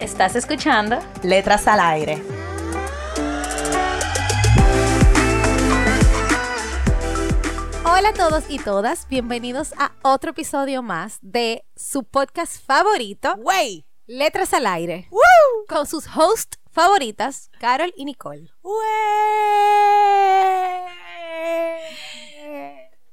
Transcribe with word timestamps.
¿Estás 0.00 0.36
escuchando? 0.36 0.98
Letras 1.22 1.66
al 1.66 1.80
aire. 1.80 2.22
Hola 7.82 8.10
a 8.10 8.12
todos 8.12 8.44
y 8.50 8.58
todas, 8.58 9.08
bienvenidos 9.08 9.72
a 9.78 9.92
otro 10.02 10.32
episodio 10.32 10.82
más 10.82 11.18
de 11.22 11.64
su 11.76 12.04
podcast 12.04 12.62
favorito, 12.62 13.36
¡Wey! 13.38 13.86
Letras 14.06 14.52
al 14.52 14.66
aire, 14.66 15.08
con 15.66 15.86
sus 15.86 16.06
hosts 16.14 16.58
favoritas, 16.70 17.50
Carol 17.58 17.94
y 17.96 18.04
Nicole. 18.04 18.50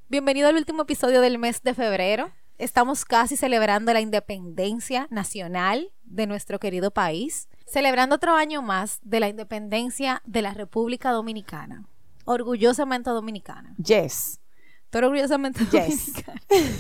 Bienvenido 0.10 0.50
al 0.50 0.58
último 0.58 0.82
episodio 0.82 1.22
del 1.22 1.38
mes 1.38 1.64
de 1.64 1.74
febrero. 1.74 2.34
Estamos 2.58 3.04
casi 3.06 3.36
celebrando 3.36 3.94
la 3.94 4.02
independencia 4.02 5.08
nacional 5.10 5.92
de 6.04 6.28
nuestro 6.28 6.60
querido 6.60 6.92
país, 6.92 7.48
celebrando 7.66 8.16
otro 8.16 8.36
año 8.36 8.62
más 8.62 9.00
de 9.02 9.20
la 9.20 9.28
independencia 9.28 10.22
de 10.26 10.42
la 10.42 10.54
República 10.54 11.12
Dominicana. 11.12 11.86
Orgullosamente 12.26 13.10
dominicana. 13.10 13.76
Yes. 13.84 14.40
Estoy 14.86 15.04
orgullosamente 15.06 15.66
Yes. 15.72 16.14
dominicana. 16.14 16.42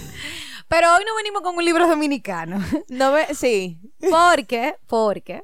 Pero 0.67 0.95
hoy 0.95 1.03
no 1.05 1.15
venimos 1.15 1.41
con 1.41 1.55
un 1.57 1.65
libro 1.65 1.87
dominicano. 1.87 2.63
No 2.89 3.11
me, 3.11 3.33
sí. 3.33 3.79
Porque, 4.09 4.75
porque 4.87 5.43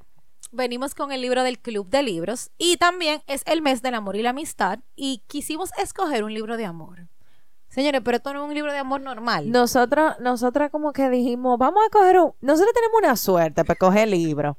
venimos 0.52 0.95
con 0.95 1.11
el 1.11 1.22
libro 1.22 1.44
del 1.44 1.59
Club 1.59 1.89
de 1.89 2.03
Libros 2.03 2.52
y 2.57 2.77
también 2.77 3.22
es 3.27 3.44
el 3.45 3.61
mes 3.61 3.81
del 3.81 3.95
amor 3.95 4.16
y 4.16 4.22
la 4.22 4.30
amistad 4.30 4.80
y 4.95 5.23
quisimos 5.27 5.72
escoger 5.77 6.23
un 6.23 6.33
libro 6.33 6.55
de 6.57 6.66
amor. 6.66 7.07
Señores, 7.70 8.02
pero 8.03 8.17
esto 8.17 8.34
no 8.34 8.44
es 8.44 8.50
un 8.50 8.56
libro 8.56 8.72
de 8.73 8.80
amor 8.80 9.00
normal. 9.02 9.52
Nosotros, 9.52 10.16
nosotras 10.20 10.72
como 10.72 10.92
que 10.92 11.09
dijimos, 11.09 11.58
vamos 11.59 11.84
a 11.86 11.89
coger 11.92 12.20
un... 12.20 12.34
Nosotros 12.42 12.73
tenemos 12.73 12.98
una 12.98 13.16
suerte 13.16 13.64
para 13.64 13.78
coger 13.78 14.08
libros. 14.08 14.58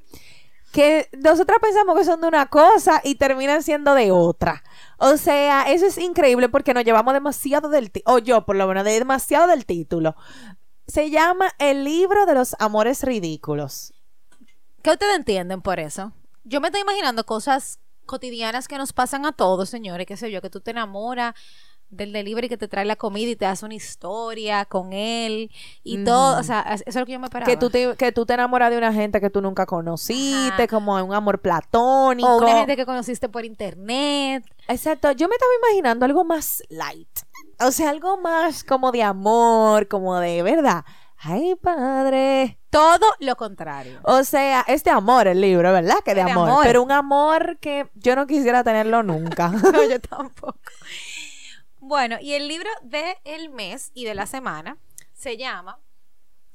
Que 0.72 1.08
nosotras 1.18 1.58
pensamos 1.60 1.98
que 1.98 2.04
son 2.04 2.20
de 2.20 2.28
una 2.28 2.46
cosa 2.46 3.00
y 3.02 3.16
terminan 3.16 3.64
siendo 3.64 3.94
de 3.94 4.12
otra. 4.12 4.62
O 4.98 5.16
sea, 5.16 5.62
eso 5.72 5.86
es 5.86 5.98
increíble 5.98 6.48
porque 6.48 6.72
nos 6.72 6.84
llevamos 6.84 7.12
demasiado 7.12 7.68
del 7.68 7.90
título, 7.90 8.14
o 8.14 8.18
yo 8.20 8.46
por 8.46 8.54
lo 8.54 8.68
menos, 8.68 8.84
de 8.84 8.92
demasiado 8.92 9.48
del 9.48 9.66
título. 9.66 10.14
Se 10.86 11.10
llama 11.10 11.50
El 11.58 11.82
libro 11.82 12.26
de 12.26 12.34
los 12.34 12.54
amores 12.60 13.02
ridículos. 13.02 13.92
¿Qué 14.82 14.90
ustedes 14.90 15.16
entienden 15.16 15.62
por 15.62 15.80
eso? 15.80 16.12
Yo 16.44 16.60
me 16.60 16.68
estoy 16.68 16.82
imaginando 16.82 17.26
cosas 17.26 17.80
cotidianas 18.06 18.68
que 18.68 18.78
nos 18.78 18.92
pasan 18.92 19.26
a 19.26 19.32
todos, 19.32 19.68
señores, 19.68 20.06
qué 20.06 20.16
sé 20.16 20.30
yo, 20.30 20.40
que 20.40 20.50
tú 20.50 20.60
te 20.60 20.70
enamoras 20.70 21.34
del 21.90 22.12
delivery 22.12 22.48
que 22.48 22.56
te 22.56 22.68
trae 22.68 22.84
la 22.84 22.96
comida 22.96 23.30
y 23.30 23.36
te 23.36 23.46
hace 23.46 23.64
una 23.64 23.74
historia 23.74 24.64
con 24.64 24.92
él 24.92 25.50
y 25.82 26.04
todo, 26.04 26.38
o 26.38 26.42
sea, 26.42 26.60
eso 26.72 26.84
es 26.86 26.94
lo 26.94 27.04
que 27.04 27.12
yo 27.12 27.18
me 27.18 27.26
esperaba. 27.26 27.50
Que 27.50 27.56
tú, 27.56 27.68
te, 27.70 27.96
que 27.96 28.12
tú 28.12 28.24
te 28.24 28.34
enamoras 28.34 28.70
de 28.70 28.78
una 28.78 28.92
gente 28.92 29.20
que 29.20 29.30
tú 29.30 29.42
nunca 29.42 29.66
conociste, 29.66 30.62
Ajá. 30.62 30.68
como 30.68 30.94
un 31.04 31.14
amor 31.14 31.40
platónico. 31.40 32.28
o 32.28 32.38
una 32.38 32.58
gente 32.58 32.76
que 32.76 32.86
conociste 32.86 33.28
por 33.28 33.44
internet. 33.44 34.44
Exacto, 34.68 35.10
yo 35.12 35.28
me 35.28 35.34
estaba 35.34 35.52
imaginando 35.64 36.04
algo 36.04 36.24
más 36.24 36.62
light. 36.68 37.08
O 37.58 37.70
sea, 37.72 37.90
algo 37.90 38.16
más 38.18 38.64
como 38.64 38.92
de 38.92 39.02
amor, 39.02 39.88
como 39.88 40.18
de 40.18 40.42
verdad. 40.42 40.84
Ay, 41.22 41.54
padre. 41.54 42.58
Todo 42.70 43.06
lo 43.18 43.36
contrario. 43.36 44.00
O 44.04 44.24
sea, 44.24 44.64
es 44.66 44.84
de 44.84 44.90
amor 44.90 45.26
el 45.28 45.40
libro, 45.40 45.70
¿verdad? 45.70 45.96
Que 46.02 46.14
de 46.14 46.22
amor, 46.22 46.48
amor. 46.48 46.64
Pero 46.64 46.82
un 46.82 46.92
amor 46.92 47.58
que 47.58 47.90
yo 47.94 48.16
no 48.16 48.26
quisiera 48.26 48.64
tenerlo 48.64 49.02
nunca. 49.02 49.48
No, 49.72 49.84
yo 49.86 50.00
tampoco. 50.08 50.58
Bueno, 51.90 52.18
y 52.20 52.34
el 52.34 52.46
libro 52.46 52.70
del 52.82 53.50
mes 53.50 53.90
y 53.94 54.04
de 54.04 54.14
la 54.14 54.26
semana 54.26 54.76
se 55.12 55.36
llama 55.36 55.80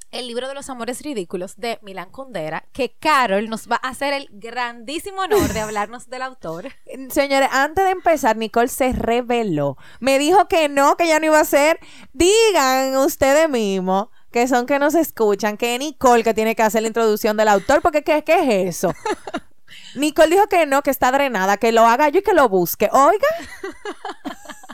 El 0.09 0.29
libro 0.29 0.47
de 0.47 0.53
los 0.53 0.69
amores 0.69 1.01
ridículos 1.01 1.57
de 1.57 1.78
Milán 1.81 2.09
Kundera, 2.09 2.69
que 2.72 2.96
Carol 2.97 3.50
nos 3.50 3.69
va 3.69 3.78
a 3.84 3.90
hacer 3.90 4.13
el 4.13 4.29
grandísimo 4.31 5.23
honor 5.23 5.51
de 5.51 5.59
hablarnos 5.59 6.07
del 6.09 6.22
autor. 6.22 6.72
Señores, 7.09 7.50
antes 7.51 7.84
de 7.84 7.91
empezar, 7.91 8.38
Nicole 8.38 8.69
se 8.69 8.94
reveló. 8.94 9.75
Me 10.00 10.19
dijo 10.19 10.47
que 10.47 10.69
no, 10.69 10.96
que 10.96 11.06
ya 11.06 11.19
no 11.19 11.25
iba 11.25 11.40
a 11.40 11.41
hacer. 11.41 11.81
Digan 12.13 12.96
ustedes 12.96 13.50
mismos 13.50 14.07
que 14.31 14.47
son 14.47 14.66
que 14.66 14.79
nos 14.79 14.96
escuchan, 14.96 15.57
que 15.57 15.78
Nicole 15.78 16.23
que 16.23 16.34
tiene 16.34 16.56
que 16.56 16.63
hacer 16.63 16.81
la 16.81 16.88
introducción 16.88 17.35
del 17.35 17.50
autor, 17.50 17.81
porque 17.81 18.06
¿qué, 18.06 18.23
qué 18.23 18.40
es 18.40 18.78
eso? 18.78 18.94
Nicole 19.96 20.29
dijo 20.29 20.47
que 20.47 20.66
no, 20.66 20.81
que 20.81 20.91
está 20.91 21.12
drenada, 21.12 21.57
que 21.57 21.73
lo 21.73 21.85
haga 21.85 22.07
yo 22.07 22.19
y 22.19 22.23
que 22.23 22.34
lo 22.34 22.47
busque. 22.47 22.90
Oiga, 22.94 23.28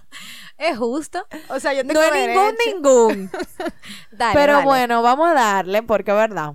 Es 0.61 0.77
justo. 0.77 1.25
O 1.49 1.59
sea, 1.59 1.73
yo 1.73 1.83
no 1.83 1.99
es 1.99 2.27
ningún, 2.27 2.55
ningún. 2.67 3.31
Dale, 4.11 4.33
Pero 4.33 4.61
bueno, 4.61 5.01
vamos 5.01 5.29
a 5.29 5.33
darle, 5.33 5.81
porque 5.81 6.11
es 6.11 6.17
verdad. 6.17 6.53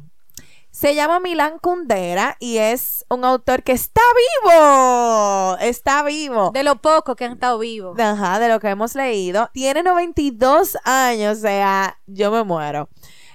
Se 0.70 0.94
llama 0.94 1.18
Milán 1.18 1.58
Kundera 1.58 2.36
y 2.38 2.58
es 2.58 3.04
un 3.08 3.24
autor 3.24 3.64
que 3.64 3.72
está 3.72 4.02
vivo. 4.44 5.56
Está 5.58 6.04
vivo. 6.04 6.50
De 6.52 6.62
lo 6.62 6.76
poco 6.76 7.16
que 7.16 7.24
han 7.24 7.32
estado 7.32 7.58
vivos. 7.58 7.98
Ajá, 7.98 8.38
de 8.38 8.48
lo 8.48 8.60
que 8.60 8.68
hemos 8.68 8.94
leído. 8.94 9.50
Tiene 9.52 9.82
92 9.82 10.76
años, 10.84 11.38
o 11.38 11.40
sea, 11.40 11.98
yo 12.06 12.30
me 12.30 12.44
muero. 12.44 12.88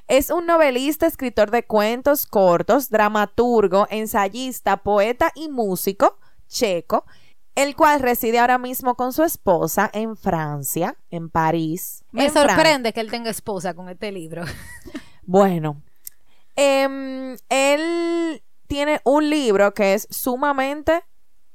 Es 0.07 0.29
un 0.29 0.45
novelista, 0.45 1.05
escritor 1.05 1.51
de 1.51 1.63
cuentos 1.63 2.25
cortos, 2.25 2.89
dramaturgo, 2.89 3.87
ensayista, 3.89 4.77
poeta 4.77 5.31
y 5.35 5.49
músico 5.49 6.17
checo, 6.47 7.05
el 7.61 7.75
cual 7.75 7.99
reside 7.99 8.39
ahora 8.39 8.57
mismo 8.57 8.95
con 8.95 9.13
su 9.13 9.23
esposa 9.23 9.89
en 9.93 10.15
Francia, 10.17 10.95
en 11.09 11.29
París. 11.29 12.03
Me 12.11 12.25
en 12.25 12.31
Fran- 12.33 12.47
sorprende 12.55 12.93
que 12.93 12.99
él 13.01 13.09
tenga 13.11 13.29
esposa 13.29 13.73
con 13.73 13.89
este 13.89 14.11
libro. 14.11 14.43
Bueno, 15.23 15.81
em, 16.55 17.37
él 17.49 18.43
tiene 18.67 18.99
un 19.05 19.29
libro 19.29 19.73
que 19.73 19.93
es 19.93 20.07
sumamente 20.09 21.03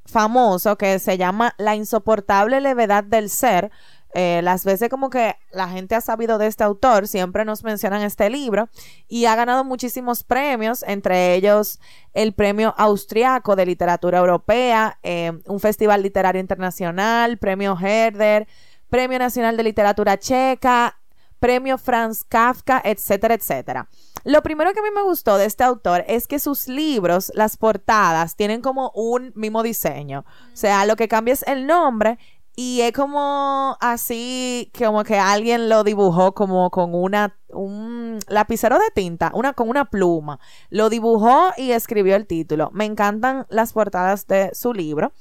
famoso 0.07 0.79
que 0.79 0.99
se 0.99 1.19
llama 1.19 1.55
La 1.59 1.75
insoportable 1.75 2.61
levedad 2.61 3.05
del 3.05 3.29
ser. 3.29 3.71
Eh, 4.19 4.41
las 4.41 4.65
veces 4.65 4.89
como 4.89 5.11
que 5.11 5.37
la 5.53 5.69
gente 5.69 5.95
ha 5.95 6.01
sabido 6.01 6.39
de 6.39 6.47
este 6.47 6.65
autor, 6.65 7.07
siempre 7.07 7.45
nos 7.45 7.63
mencionan 7.65 8.01
este 8.01 8.31
libro 8.31 8.71
y 9.09 9.27
ha 9.27 9.37
ganado 9.37 9.63
muchísimos 9.63 10.25
premios, 10.25 10.83
entre 10.85 11.35
ellos 11.35 11.81
el 12.15 12.33
premio 12.33 12.75
austriaco 12.79 13.57
de 13.57 13.67
literatura 13.67 14.17
europea, 14.17 14.99
eh, 15.03 15.33
un 15.45 15.61
festival 15.61 16.03
literario 16.03 16.41
internacional, 16.41 17.37
premio 17.37 17.77
Herder, 17.79 18.49
premio 18.89 19.19
nacional 19.19 19.55
de 19.55 19.65
literatura 19.65 20.17
checa, 20.17 20.99
premio 21.39 21.77
Franz 21.77 22.25
Kafka, 22.25 22.81
etcétera, 22.83 23.35
etcétera. 23.35 23.87
Lo 24.25 24.43
primero 24.43 24.73
que 24.73 24.81
a 24.81 24.83
mí 24.83 24.89
me 24.95 25.03
gustó 25.03 25.37
de 25.37 25.45
este 25.45 25.63
autor 25.63 26.05
es 26.09 26.27
que 26.27 26.39
sus 26.39 26.69
libros, 26.69 27.31
las 27.35 27.57
portadas, 27.57 28.35
tienen 28.35 28.61
como 28.61 28.91
un 28.95 29.33
mismo 29.37 29.63
diseño. 29.63 30.25
O 30.53 30.57
sea, 30.57 30.87
lo 30.87 30.97
que 30.97 31.07
cambia 31.07 31.35
es 31.35 31.45
el 31.47 31.67
nombre 31.67 32.19
y 32.59 32.81
es 32.81 32.93
como 32.93 33.77
así, 33.83 34.73
como 34.77 35.05
que 35.05 35.19
alguien 35.19 35.69
lo 35.69 35.85
dibujó 35.85 36.33
como 36.33 36.71
con 36.71 36.95
una, 36.95 37.39
un 37.49 38.19
lapicero 38.29 38.79
de 38.79 38.91
tinta, 38.95 39.31
una, 39.35 39.53
con 39.53 39.69
una 39.69 39.85
pluma. 39.85 40.41
Lo 40.71 40.89
dibujó 40.89 41.51
y 41.59 41.73
escribió 41.73 42.17
el 42.17 42.27
título. 42.27 42.71
Me 42.73 42.87
encantan 42.87 43.45
las 43.51 43.75
portadas 43.75 44.27
de 44.27 44.55
su 44.55 44.73
libro. 44.73 45.13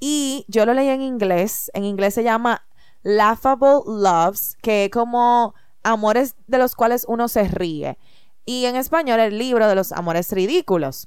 Y 0.00 0.46
yo 0.48 0.64
lo 0.64 0.72
leí 0.72 0.88
en 0.88 1.02
inglés. 1.02 1.70
En 1.74 1.84
inglés 1.84 2.14
se 2.14 2.24
llama 2.24 2.64
Laughable 3.02 3.82
Loves, 3.86 4.56
que 4.62 4.86
es 4.86 4.90
como 4.90 5.54
amores 5.82 6.36
de 6.46 6.56
los 6.56 6.74
cuales 6.74 7.04
uno 7.06 7.28
se 7.28 7.48
ríe. 7.48 7.98
Y 8.46 8.64
en 8.64 8.76
español 8.76 9.20
el 9.20 9.36
libro 9.36 9.68
de 9.68 9.74
los 9.74 9.92
amores 9.92 10.32
ridículos. 10.32 11.06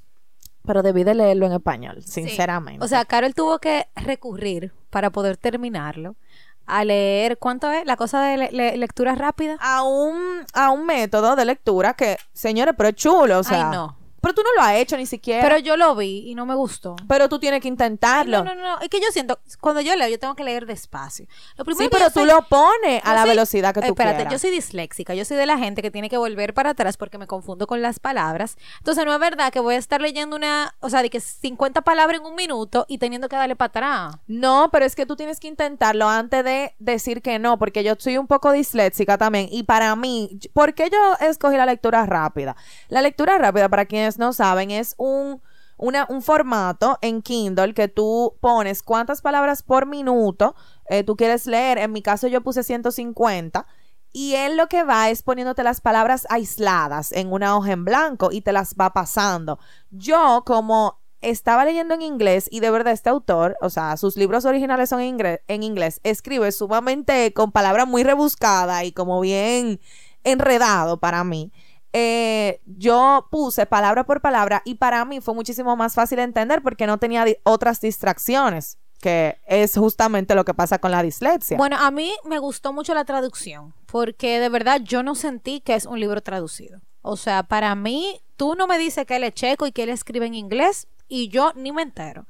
Pero 0.64 0.84
debí 0.84 1.02
de 1.02 1.16
leerlo 1.16 1.46
en 1.46 1.52
español, 1.52 2.04
sinceramente. 2.04 2.84
O 2.84 2.88
sea, 2.88 3.04
Carol 3.04 3.34
tuvo 3.34 3.58
que 3.58 3.88
recurrir 3.96 4.72
para 4.96 5.10
poder 5.10 5.36
terminarlo 5.36 6.16
a 6.64 6.82
leer, 6.82 7.36
¿cuánto 7.36 7.70
es? 7.70 7.84
La 7.84 7.96
cosa 7.98 8.22
de 8.22 8.38
le- 8.38 8.50
le- 8.50 8.76
lectura 8.78 9.14
rápida. 9.14 9.58
a 9.60 9.82
un, 9.82 10.16
a 10.54 10.70
un 10.70 10.86
método 10.86 11.36
de 11.36 11.44
lectura 11.44 11.92
que, 11.92 12.16
señores, 12.32 12.72
pero 12.78 12.88
es 12.88 12.94
chulo, 12.94 13.40
o 13.40 13.42
sea. 13.42 13.68
Ay, 13.68 13.76
no. 13.76 13.98
Pero 14.26 14.34
tú 14.34 14.42
no 14.42 14.60
lo 14.60 14.62
has 14.66 14.74
hecho 14.74 14.96
ni 14.96 15.06
siquiera. 15.06 15.40
Pero 15.40 15.58
yo 15.58 15.76
lo 15.76 15.94
vi 15.94 16.24
y 16.28 16.34
no 16.34 16.46
me 16.46 16.54
gustó. 16.56 16.96
Pero 17.06 17.28
tú 17.28 17.38
tienes 17.38 17.60
que 17.60 17.68
intentarlo. 17.68 18.42
No, 18.42 18.54
no, 18.56 18.60
no. 18.60 18.80
Es 18.80 18.88
que 18.88 18.98
yo 19.00 19.06
siento, 19.12 19.38
cuando 19.60 19.80
yo 19.82 19.94
leo, 19.94 20.08
yo 20.08 20.18
tengo 20.18 20.34
que 20.34 20.42
leer 20.42 20.66
despacio. 20.66 21.26
Lo 21.56 21.64
primero 21.64 21.84
Sí, 21.84 21.88
pero 21.92 22.06
tú 22.10 22.20
soy- 22.20 22.28
lo 22.28 22.42
pones 22.48 23.02
a 23.04 23.10
yo 23.10 23.14
la 23.14 23.20
soy- 23.20 23.30
velocidad 23.30 23.72
que 23.74 23.80
tú 23.82 23.86
Espérate, 23.88 24.16
quieras. 24.16 24.32
yo 24.32 24.38
soy 24.40 24.50
disléxica. 24.50 25.14
Yo 25.14 25.24
soy 25.24 25.36
de 25.36 25.46
la 25.46 25.58
gente 25.58 25.80
que 25.80 25.92
tiene 25.92 26.10
que 26.10 26.16
volver 26.16 26.54
para 26.54 26.70
atrás 26.70 26.96
porque 26.96 27.18
me 27.18 27.28
confundo 27.28 27.68
con 27.68 27.82
las 27.82 28.00
palabras. 28.00 28.56
Entonces, 28.78 29.04
no 29.06 29.12
es 29.14 29.20
verdad 29.20 29.52
que 29.52 29.60
voy 29.60 29.76
a 29.76 29.78
estar 29.78 30.00
leyendo 30.00 30.34
una, 30.34 30.74
o 30.80 30.90
sea, 30.90 31.02
de 31.02 31.10
que 31.10 31.20
50 31.20 31.82
palabras 31.82 32.20
en 32.20 32.26
un 32.26 32.34
minuto 32.34 32.84
y 32.88 32.98
teniendo 32.98 33.28
que 33.28 33.36
darle 33.36 33.54
para 33.54 33.66
atrás. 33.68 34.16
No, 34.26 34.70
pero 34.72 34.84
es 34.84 34.96
que 34.96 35.06
tú 35.06 35.14
tienes 35.14 35.38
que 35.38 35.46
intentarlo 35.46 36.08
antes 36.08 36.42
de 36.44 36.74
decir 36.80 37.22
que 37.22 37.38
no, 37.38 37.58
porque 37.58 37.84
yo 37.84 37.94
soy 37.98 38.18
un 38.18 38.26
poco 38.26 38.50
disléxica 38.50 39.18
también. 39.18 39.48
Y 39.52 39.62
para 39.62 39.94
mí, 39.94 40.40
¿por 40.52 40.74
qué 40.74 40.90
yo 40.90 40.98
escogí 41.26 41.56
la 41.56 41.66
lectura 41.66 42.04
rápida? 42.06 42.56
La 42.88 43.02
lectura 43.02 43.38
rápida, 43.38 43.68
para 43.68 43.84
quienes 43.84 44.15
no 44.18 44.32
saben, 44.32 44.70
es 44.70 44.94
un, 44.98 45.42
un 45.76 46.22
formato 46.22 46.98
en 47.02 47.22
Kindle 47.22 47.74
que 47.74 47.88
tú 47.88 48.36
pones 48.40 48.82
cuántas 48.82 49.22
palabras 49.22 49.62
por 49.62 49.86
minuto 49.86 50.54
eh, 50.88 51.02
tú 51.04 51.16
quieres 51.16 51.46
leer. 51.46 51.78
En 51.78 51.92
mi 51.92 52.02
caso, 52.02 52.28
yo 52.28 52.42
puse 52.42 52.62
150. 52.62 53.66
Y 54.12 54.34
él 54.34 54.56
lo 54.56 54.68
que 54.68 54.82
va 54.82 55.10
es 55.10 55.22
poniéndote 55.22 55.62
las 55.62 55.80
palabras 55.80 56.26
aisladas 56.30 57.12
en 57.12 57.32
una 57.32 57.56
hoja 57.56 57.72
en 57.72 57.84
blanco 57.84 58.30
y 58.32 58.40
te 58.40 58.52
las 58.52 58.74
va 58.74 58.94
pasando. 58.94 59.58
Yo, 59.90 60.42
como 60.46 61.00
estaba 61.20 61.64
leyendo 61.64 61.94
en 61.94 62.02
inglés 62.02 62.48
y 62.50 62.60
de 62.60 62.70
verdad 62.70 62.92
este 62.92 63.10
autor, 63.10 63.56
o 63.60 63.68
sea, 63.68 63.96
sus 63.96 64.16
libros 64.16 64.44
originales 64.44 64.88
son 64.88 65.00
en 65.00 65.62
inglés, 65.62 66.00
escribe 66.02 66.52
sumamente 66.52 67.32
con 67.32 67.52
palabras 67.52 67.86
muy 67.88 68.04
rebuscadas 68.04 68.84
y 68.84 68.92
como 68.92 69.20
bien 69.20 69.80
enredado 70.24 70.98
para 70.98 71.24
mí. 71.24 71.52
Eh, 71.98 72.60
yo 72.66 73.26
puse 73.30 73.64
palabra 73.64 74.04
por 74.04 74.20
palabra 74.20 74.60
y 74.66 74.74
para 74.74 75.02
mí 75.06 75.22
fue 75.22 75.32
muchísimo 75.32 75.76
más 75.76 75.94
fácil 75.94 76.18
entender 76.18 76.60
porque 76.60 76.86
no 76.86 76.98
tenía 76.98 77.24
otras 77.42 77.80
distracciones, 77.80 78.76
que 79.00 79.38
es 79.46 79.72
justamente 79.78 80.34
lo 80.34 80.44
que 80.44 80.52
pasa 80.52 80.78
con 80.78 80.90
la 80.90 81.02
dislexia. 81.02 81.56
Bueno, 81.56 81.78
a 81.78 81.90
mí 81.90 82.12
me 82.26 82.38
gustó 82.38 82.74
mucho 82.74 82.92
la 82.92 83.06
traducción 83.06 83.72
porque 83.86 84.38
de 84.40 84.50
verdad 84.50 84.82
yo 84.82 85.02
no 85.02 85.14
sentí 85.14 85.62
que 85.62 85.74
es 85.74 85.86
un 85.86 85.98
libro 85.98 86.20
traducido. 86.20 86.82
O 87.00 87.16
sea, 87.16 87.44
para 87.44 87.74
mí, 87.74 88.20
tú 88.36 88.56
no 88.56 88.66
me 88.66 88.76
dices 88.76 89.06
que 89.06 89.16
él 89.16 89.24
es 89.24 89.32
checo 89.32 89.66
y 89.66 89.72
que 89.72 89.84
él 89.84 89.88
escribe 89.88 90.26
en 90.26 90.34
inglés 90.34 90.88
y 91.08 91.28
yo 91.28 91.52
ni 91.54 91.72
me 91.72 91.80
entero. 91.80 92.26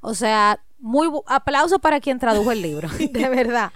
O 0.00 0.14
sea, 0.14 0.64
muy 0.78 1.10
aplauso 1.26 1.80
para 1.80 2.00
quien 2.00 2.18
tradujo 2.18 2.50
el 2.50 2.62
libro, 2.62 2.88
de 2.98 3.28
verdad. 3.28 3.72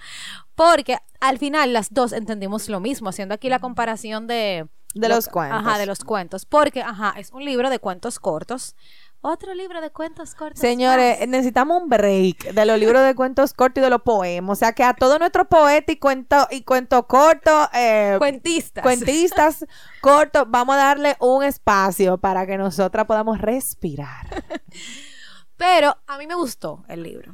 Porque 0.55 0.97
al 1.19 1.37
final 1.37 1.73
las 1.73 1.93
dos 1.93 2.11
entendimos 2.11 2.69
lo 2.69 2.79
mismo, 2.79 3.09
haciendo 3.09 3.35
aquí 3.35 3.49
la 3.49 3.59
comparación 3.59 4.25
de... 4.25 4.67
De 4.99 5.09
lo- 5.09 5.15
los 5.15 5.27
cuentos. 5.27 5.59
Ajá, 5.59 5.77
de 5.77 5.85
los 5.85 5.99
cuentos. 6.03 6.45
Porque, 6.45 6.81
ajá, 6.81 7.13
es 7.17 7.31
un 7.31 7.43
libro 7.45 7.69
de 7.69 7.79
cuentos 7.79 8.19
cortos. 8.19 8.75
Otro 9.21 9.55
libro 9.55 9.81
de 9.81 9.89
cuentos 9.89 10.35
cortos. 10.35 10.59
Señores, 10.59 11.19
más. 11.19 11.27
necesitamos 11.27 11.81
un 11.81 11.89
break 11.89 12.53
de 12.53 12.65
los 12.65 12.77
libros 12.79 13.03
de 13.03 13.15
cuentos 13.15 13.51
cortos 13.53 13.81
y 13.81 13.83
de 13.83 13.89
los 13.89 14.03
poemas. 14.03 14.57
O 14.57 14.59
sea, 14.59 14.73
que 14.73 14.83
a 14.83 14.93
todo 14.93 15.17
nuestro 15.17 15.49
poeta 15.49 15.91
y 15.91 15.97
cuento, 15.97 16.47
y 16.51 16.61
cuento 16.61 17.07
corto, 17.07 17.67
eh, 17.73 18.15
cuentistas. 18.19 18.83
cuentistas 18.83 19.65
cortos, 20.01 20.43
vamos 20.47 20.75
a 20.75 20.77
darle 20.79 21.17
un 21.19 21.43
espacio 21.43 22.19
para 22.19 22.45
que 22.45 22.57
nosotras 22.59 23.05
podamos 23.07 23.39
respirar. 23.39 24.27
Pero 25.57 25.97
a 26.05 26.17
mí 26.19 26.27
me 26.27 26.35
gustó 26.35 26.83
el 26.87 27.01
libro. 27.01 27.33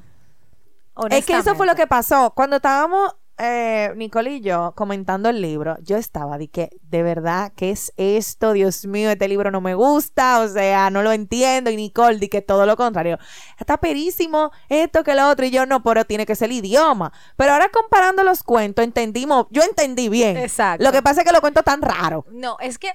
Es 1.09 1.25
que 1.25 1.37
eso 1.37 1.55
fue 1.55 1.65
lo 1.67 1.75
que 1.75 1.87
pasó. 1.87 2.31
Cuando 2.35 2.55
estábamos, 2.57 3.13
eh, 3.37 3.91
Nicole 3.95 4.35
y 4.35 4.41
yo, 4.41 4.73
comentando 4.75 5.29
el 5.29 5.41
libro, 5.41 5.75
yo 5.81 5.97
estaba 5.97 6.37
de 6.37 6.49
que, 6.49 6.69
de 6.83 7.01
verdad, 7.01 7.51
¿qué 7.55 7.71
es 7.71 7.91
esto? 7.97 8.53
Dios 8.53 8.85
mío, 8.85 9.09
este 9.09 9.27
libro 9.27 9.49
no 9.49 9.59
me 9.59 9.73
gusta, 9.73 10.39
o 10.41 10.47
sea, 10.47 10.89
no 10.89 11.01
lo 11.01 11.11
entiendo. 11.11 11.71
Y 11.71 11.75
Nicole, 11.75 12.19
di 12.19 12.29
que 12.29 12.41
todo 12.41 12.65
lo 12.65 12.77
contrario. 12.77 13.17
Está 13.59 13.77
perísimo 13.77 14.51
esto 14.69 15.03
que 15.03 15.15
lo 15.15 15.29
otro. 15.29 15.45
Y 15.45 15.51
yo, 15.51 15.65
no, 15.65 15.81
pero 15.81 16.05
tiene 16.05 16.25
que 16.25 16.35
ser 16.35 16.51
el 16.51 16.57
idioma. 16.57 17.11
Pero 17.35 17.53
ahora 17.53 17.69
comparando 17.69 18.23
los 18.23 18.43
cuentos, 18.43 18.83
entendimos, 18.83 19.47
yo 19.49 19.63
entendí 19.63 20.09
bien. 20.09 20.37
Exacto. 20.37 20.83
Lo 20.83 20.91
que 20.91 21.01
pasa 21.01 21.21
es 21.21 21.25
que 21.27 21.31
los 21.31 21.41
cuentos 21.41 21.63
tan 21.63 21.81
raros. 21.81 22.25
No, 22.31 22.57
es 22.59 22.77
que. 22.77 22.91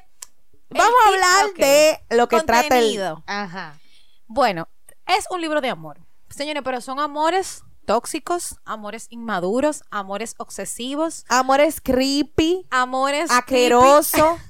Vamos 0.71 0.95
a 1.05 1.09
hablar 1.09 1.55
de 1.57 1.99
lo 2.11 2.29
que 2.29 2.43
trata 2.43 2.79
el... 2.79 3.01
Ajá. 3.27 3.79
Bueno, 4.27 4.69
es 5.07 5.25
un 5.31 5.41
libro 5.41 5.63
de 5.63 5.71
amor. 5.71 5.99
Señores, 6.29 6.63
pero 6.63 6.83
son 6.83 7.01
amores 7.01 7.65
tóxicos, 7.89 8.57
amores 8.67 9.07
inmaduros, 9.09 9.83
amores 9.91 10.35
obsesivos, 10.37 11.25
Amores 11.29 11.81
creepy, 11.81 12.67
amores. 12.71 13.31
asqueroso. 13.31 14.37
creepy. 14.37 14.43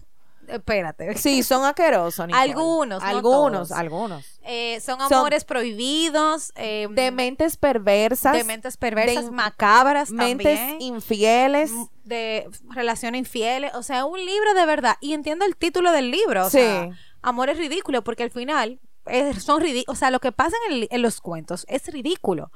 Espérate. 0.49 1.17
Sí, 1.19 1.43
son 1.43 1.65
asquerosos. 1.65 2.27
Algunos, 2.33 3.01
no 3.03 3.07
algunos, 3.09 3.69
todos. 3.69 3.73
algunos. 3.79 4.25
Eh, 4.43 4.81
son 4.81 4.99
Son- 5.01 5.13
amores 5.13 5.45
prohibidos, 5.45 6.53
eh, 6.57 6.89
De 6.91 7.11
mentes 7.13 7.57
perversas, 7.57 8.33
de 8.33 8.43
mentes 8.45 8.77
perversas, 8.77 9.27
de- 9.27 9.31
macabras 9.31 10.11
mentes 10.11 10.59
también. 10.59 10.83
infieles. 10.95 11.71
de 12.05 12.49
relaciones 12.71 13.19
infieles, 13.19 13.73
o 13.75 13.83
sea, 13.83 14.07
un 14.07 14.19
libro 14.19 14.55
de 14.55 14.65
verdad. 14.65 14.97
Y 15.03 15.13
entiendo 15.13 15.45
el 15.45 15.55
título 15.57 15.93
del 15.93 16.11
libro, 16.11 16.47
o 16.47 16.51
Sí. 16.51 16.57
sea, 16.59 16.89
Amor 17.21 17.51
es 17.51 17.59
ridículo, 17.59 18.03
porque 18.03 18.23
al 18.23 18.31
final 18.31 18.81
es- 19.05 19.43
son 19.45 19.61
ridículos, 19.61 19.95
o 19.95 19.99
sea, 19.99 20.11
lo 20.11 20.19
que 20.19 20.33
pasa 20.33 20.57
en, 20.69 20.75
el- 20.77 20.89
en 20.91 21.03
los 21.03 21.21
cuentos 21.21 21.67
es 21.69 21.87
ridículo. 21.89 22.51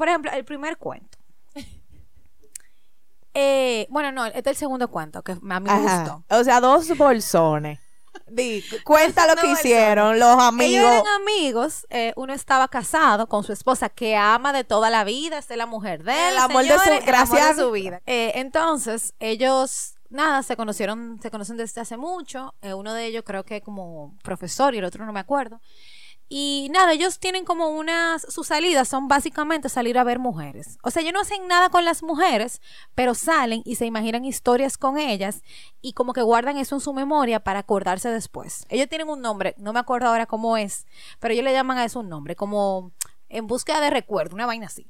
Por 0.00 0.08
ejemplo, 0.08 0.30
el 0.32 0.46
primer 0.46 0.78
cuento. 0.78 1.18
Eh, 3.34 3.86
bueno, 3.90 4.10
no, 4.12 4.24
este 4.26 4.38
es 4.40 4.46
el 4.46 4.56
segundo 4.56 4.88
cuento 4.88 5.22
que 5.22 5.32
a 5.32 5.60
mí 5.60 5.70
me 5.70 5.80
gustó. 5.80 6.24
O 6.30 6.42
sea, 6.42 6.58
dos 6.60 6.96
bolsones. 6.96 7.78
Di, 8.26 8.64
cuenta 8.84 9.26
lo 9.26 9.34
No, 9.36 9.42
que 9.42 9.52
hicieron 9.52 10.18
los 10.18 10.30
Ellos 10.32 10.42
amigos. 10.42 10.90
eran 10.90 11.06
amigos, 11.22 11.86
eh, 11.90 12.12
uno 12.16 12.32
estaba 12.32 12.66
casado 12.68 13.28
con 13.28 13.44
su 13.44 13.52
esposa 13.52 13.88
que 13.88 14.16
ama 14.16 14.52
de 14.52 14.64
toda 14.64 14.88
la 14.90 15.04
vida, 15.04 15.38
es 15.38 15.48
la 15.50 15.66
mujer 15.66 16.02
de 16.02 16.12
él, 16.12 16.32
El 16.34 16.38
amor 16.38 16.62
de 16.64 16.70
su- 16.70 16.78
señores, 16.80 17.06
el 17.06 17.14
amor 17.14 17.28
de 17.28 17.36
gracias. 17.36 17.56
su 17.58 17.70
vida. 17.70 18.00
Eh, 18.06 18.32
entonces, 18.36 19.14
ellos, 19.20 19.94
nada, 20.08 20.42
se 20.42 20.56
conocieron, 20.56 21.20
se 21.22 21.30
conocen 21.30 21.56
desde 21.56 21.82
hace 21.82 21.96
mucho, 21.98 22.54
eh, 22.62 22.72
uno 22.74 22.94
de 22.94 23.04
ellos 23.06 23.22
creo 23.24 23.44
que 23.44 23.60
como 23.60 24.16
profesor 24.24 24.74
y 24.74 24.78
el 24.78 24.84
otro 24.86 25.04
no 25.06 25.12
me 25.12 25.20
acuerdo. 25.20 25.60
Y 26.32 26.68
nada, 26.70 26.92
ellos 26.92 27.18
tienen 27.18 27.44
como 27.44 27.70
unas, 27.70 28.22
sus 28.22 28.46
salidas 28.46 28.86
son 28.86 29.08
básicamente 29.08 29.68
salir 29.68 29.98
a 29.98 30.04
ver 30.04 30.20
mujeres. 30.20 30.78
O 30.84 30.92
sea, 30.92 31.02
ellos 31.02 31.12
no 31.12 31.20
hacen 31.20 31.48
nada 31.48 31.70
con 31.70 31.84
las 31.84 32.04
mujeres, 32.04 32.62
pero 32.94 33.16
salen 33.16 33.62
y 33.64 33.74
se 33.74 33.84
imaginan 33.86 34.24
historias 34.24 34.78
con 34.78 34.96
ellas 34.96 35.42
y 35.80 35.92
como 35.94 36.12
que 36.12 36.22
guardan 36.22 36.56
eso 36.56 36.76
en 36.76 36.80
su 36.80 36.92
memoria 36.92 37.40
para 37.40 37.58
acordarse 37.58 38.10
después. 38.10 38.64
Ellos 38.68 38.88
tienen 38.88 39.08
un 39.08 39.20
nombre, 39.20 39.56
no 39.58 39.72
me 39.72 39.80
acuerdo 39.80 40.06
ahora 40.06 40.26
cómo 40.26 40.56
es, 40.56 40.86
pero 41.18 41.32
ellos 41.34 41.44
le 41.44 41.52
llaman 41.52 41.78
a 41.78 41.84
eso 41.84 41.98
un 41.98 42.08
nombre, 42.08 42.36
como 42.36 42.92
en 43.28 43.48
búsqueda 43.48 43.80
de 43.80 43.90
recuerdo, 43.90 44.36
una 44.36 44.46
vaina 44.46 44.66
así. 44.66 44.88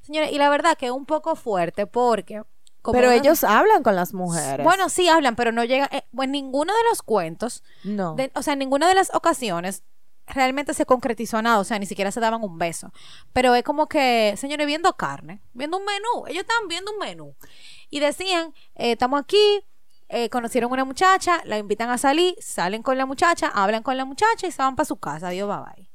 Señores, 0.00 0.32
y 0.32 0.38
la 0.38 0.48
verdad 0.48 0.78
que 0.78 0.86
es 0.86 0.92
un 0.92 1.04
poco 1.04 1.36
fuerte 1.36 1.86
porque... 1.86 2.44
como 2.80 2.98
Pero 2.98 3.10
ellos 3.10 3.44
hablan 3.44 3.82
con 3.82 3.94
las 3.94 4.14
mujeres. 4.14 4.64
Bueno, 4.64 4.88
sí 4.88 5.06
hablan, 5.10 5.36
pero 5.36 5.52
no 5.52 5.64
llegan... 5.64 5.90
eh, 5.92 6.04
bueno, 6.12 6.30
en 6.30 6.32
ninguno 6.32 6.72
de 6.72 6.88
los 6.88 7.02
cuentos 7.02 7.62
no. 7.84 8.14
de- 8.14 8.32
o 8.34 8.40
sea, 8.42 8.54
en 8.54 8.60
ninguna 8.60 8.88
de 8.88 8.94
las 8.94 9.14
ocasiones 9.14 9.82
realmente 10.28 10.74
se 10.74 10.86
concretizó 10.86 11.40
nada, 11.42 11.58
o 11.58 11.64
sea, 11.64 11.78
ni 11.78 11.86
siquiera 11.86 12.10
se 12.10 12.20
daban 12.20 12.42
un 12.42 12.58
beso. 12.58 12.92
Pero 13.32 13.54
es 13.54 13.62
como 13.62 13.86
que, 13.86 14.34
señores, 14.36 14.66
viendo 14.66 14.92
carne, 14.94 15.40
viendo 15.52 15.78
un 15.78 15.84
menú, 15.84 16.26
ellos 16.26 16.42
estaban 16.42 16.68
viendo 16.68 16.92
un 16.92 16.98
menú. 16.98 17.34
Y 17.90 18.00
decían, 18.00 18.54
eh, 18.74 18.92
estamos 18.92 19.20
aquí, 19.20 19.64
eh, 20.08 20.28
conocieron 20.30 20.72
una 20.72 20.84
muchacha, 20.84 21.40
la 21.44 21.58
invitan 21.58 21.90
a 21.90 21.98
salir, 21.98 22.34
salen 22.40 22.82
con 22.82 22.96
la 22.96 23.06
muchacha, 23.06 23.48
hablan 23.48 23.82
con 23.82 23.96
la 23.96 24.04
muchacha 24.04 24.46
y 24.46 24.52
se 24.52 24.62
van 24.62 24.76
para 24.76 24.86
su 24.86 24.96
casa. 24.96 25.28
Adiós, 25.28 25.48
bye 25.48 25.58
bye. 25.58 25.90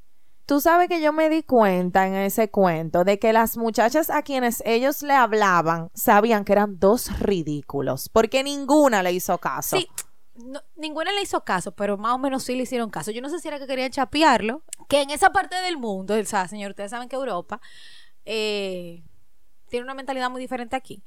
Tú 0.45 0.59
sabes 0.59 0.89
que 0.89 0.99
yo 0.99 1.13
me 1.13 1.29
di 1.29 1.41
cuenta 1.41 2.05
en 2.05 2.15
ese 2.15 2.51
cuento 2.51 3.05
de 3.05 3.17
que 3.17 3.31
las 3.31 3.55
muchachas 3.55 4.09
a 4.09 4.23
quienes 4.23 4.61
ellos 4.65 5.01
le 5.01 5.13
hablaban 5.13 5.89
sabían 5.93 6.43
que 6.43 6.51
eran 6.51 6.79
dos 6.79 7.17
ridículos, 7.21 8.09
porque 8.09 8.43
ninguna 8.43 9.03
le 9.03 9.13
hizo 9.13 9.37
caso. 9.37 9.77
Sí, 9.77 9.87
ninguna 10.75 11.11
le 11.11 11.21
hizo 11.21 11.43
caso, 11.43 11.73
pero 11.75 11.97
más 11.97 12.13
o 12.13 12.17
menos 12.17 12.43
sí 12.43 12.55
le 12.55 12.63
hicieron 12.63 12.89
caso. 12.89 13.11
Yo 13.11 13.21
no 13.21 13.29
sé 13.29 13.39
si 13.39 13.47
era 13.47 13.59
que 13.59 13.67
querían 13.67 13.91
chapearlo, 13.91 14.63
que 14.89 15.01
en 15.01 15.09
esa 15.09 15.31
parte 15.31 15.55
del 15.57 15.77
mundo, 15.77 16.15
o 16.15 16.25
sea, 16.25 16.47
señor, 16.47 16.71
ustedes 16.71 16.91
saben 16.91 17.09
que 17.09 17.15
Europa 17.15 17.61
eh, 18.25 19.03
tiene 19.69 19.83
una 19.83 19.93
mentalidad 19.93 20.29
muy 20.29 20.41
diferente 20.41 20.75
aquí. 20.75 21.03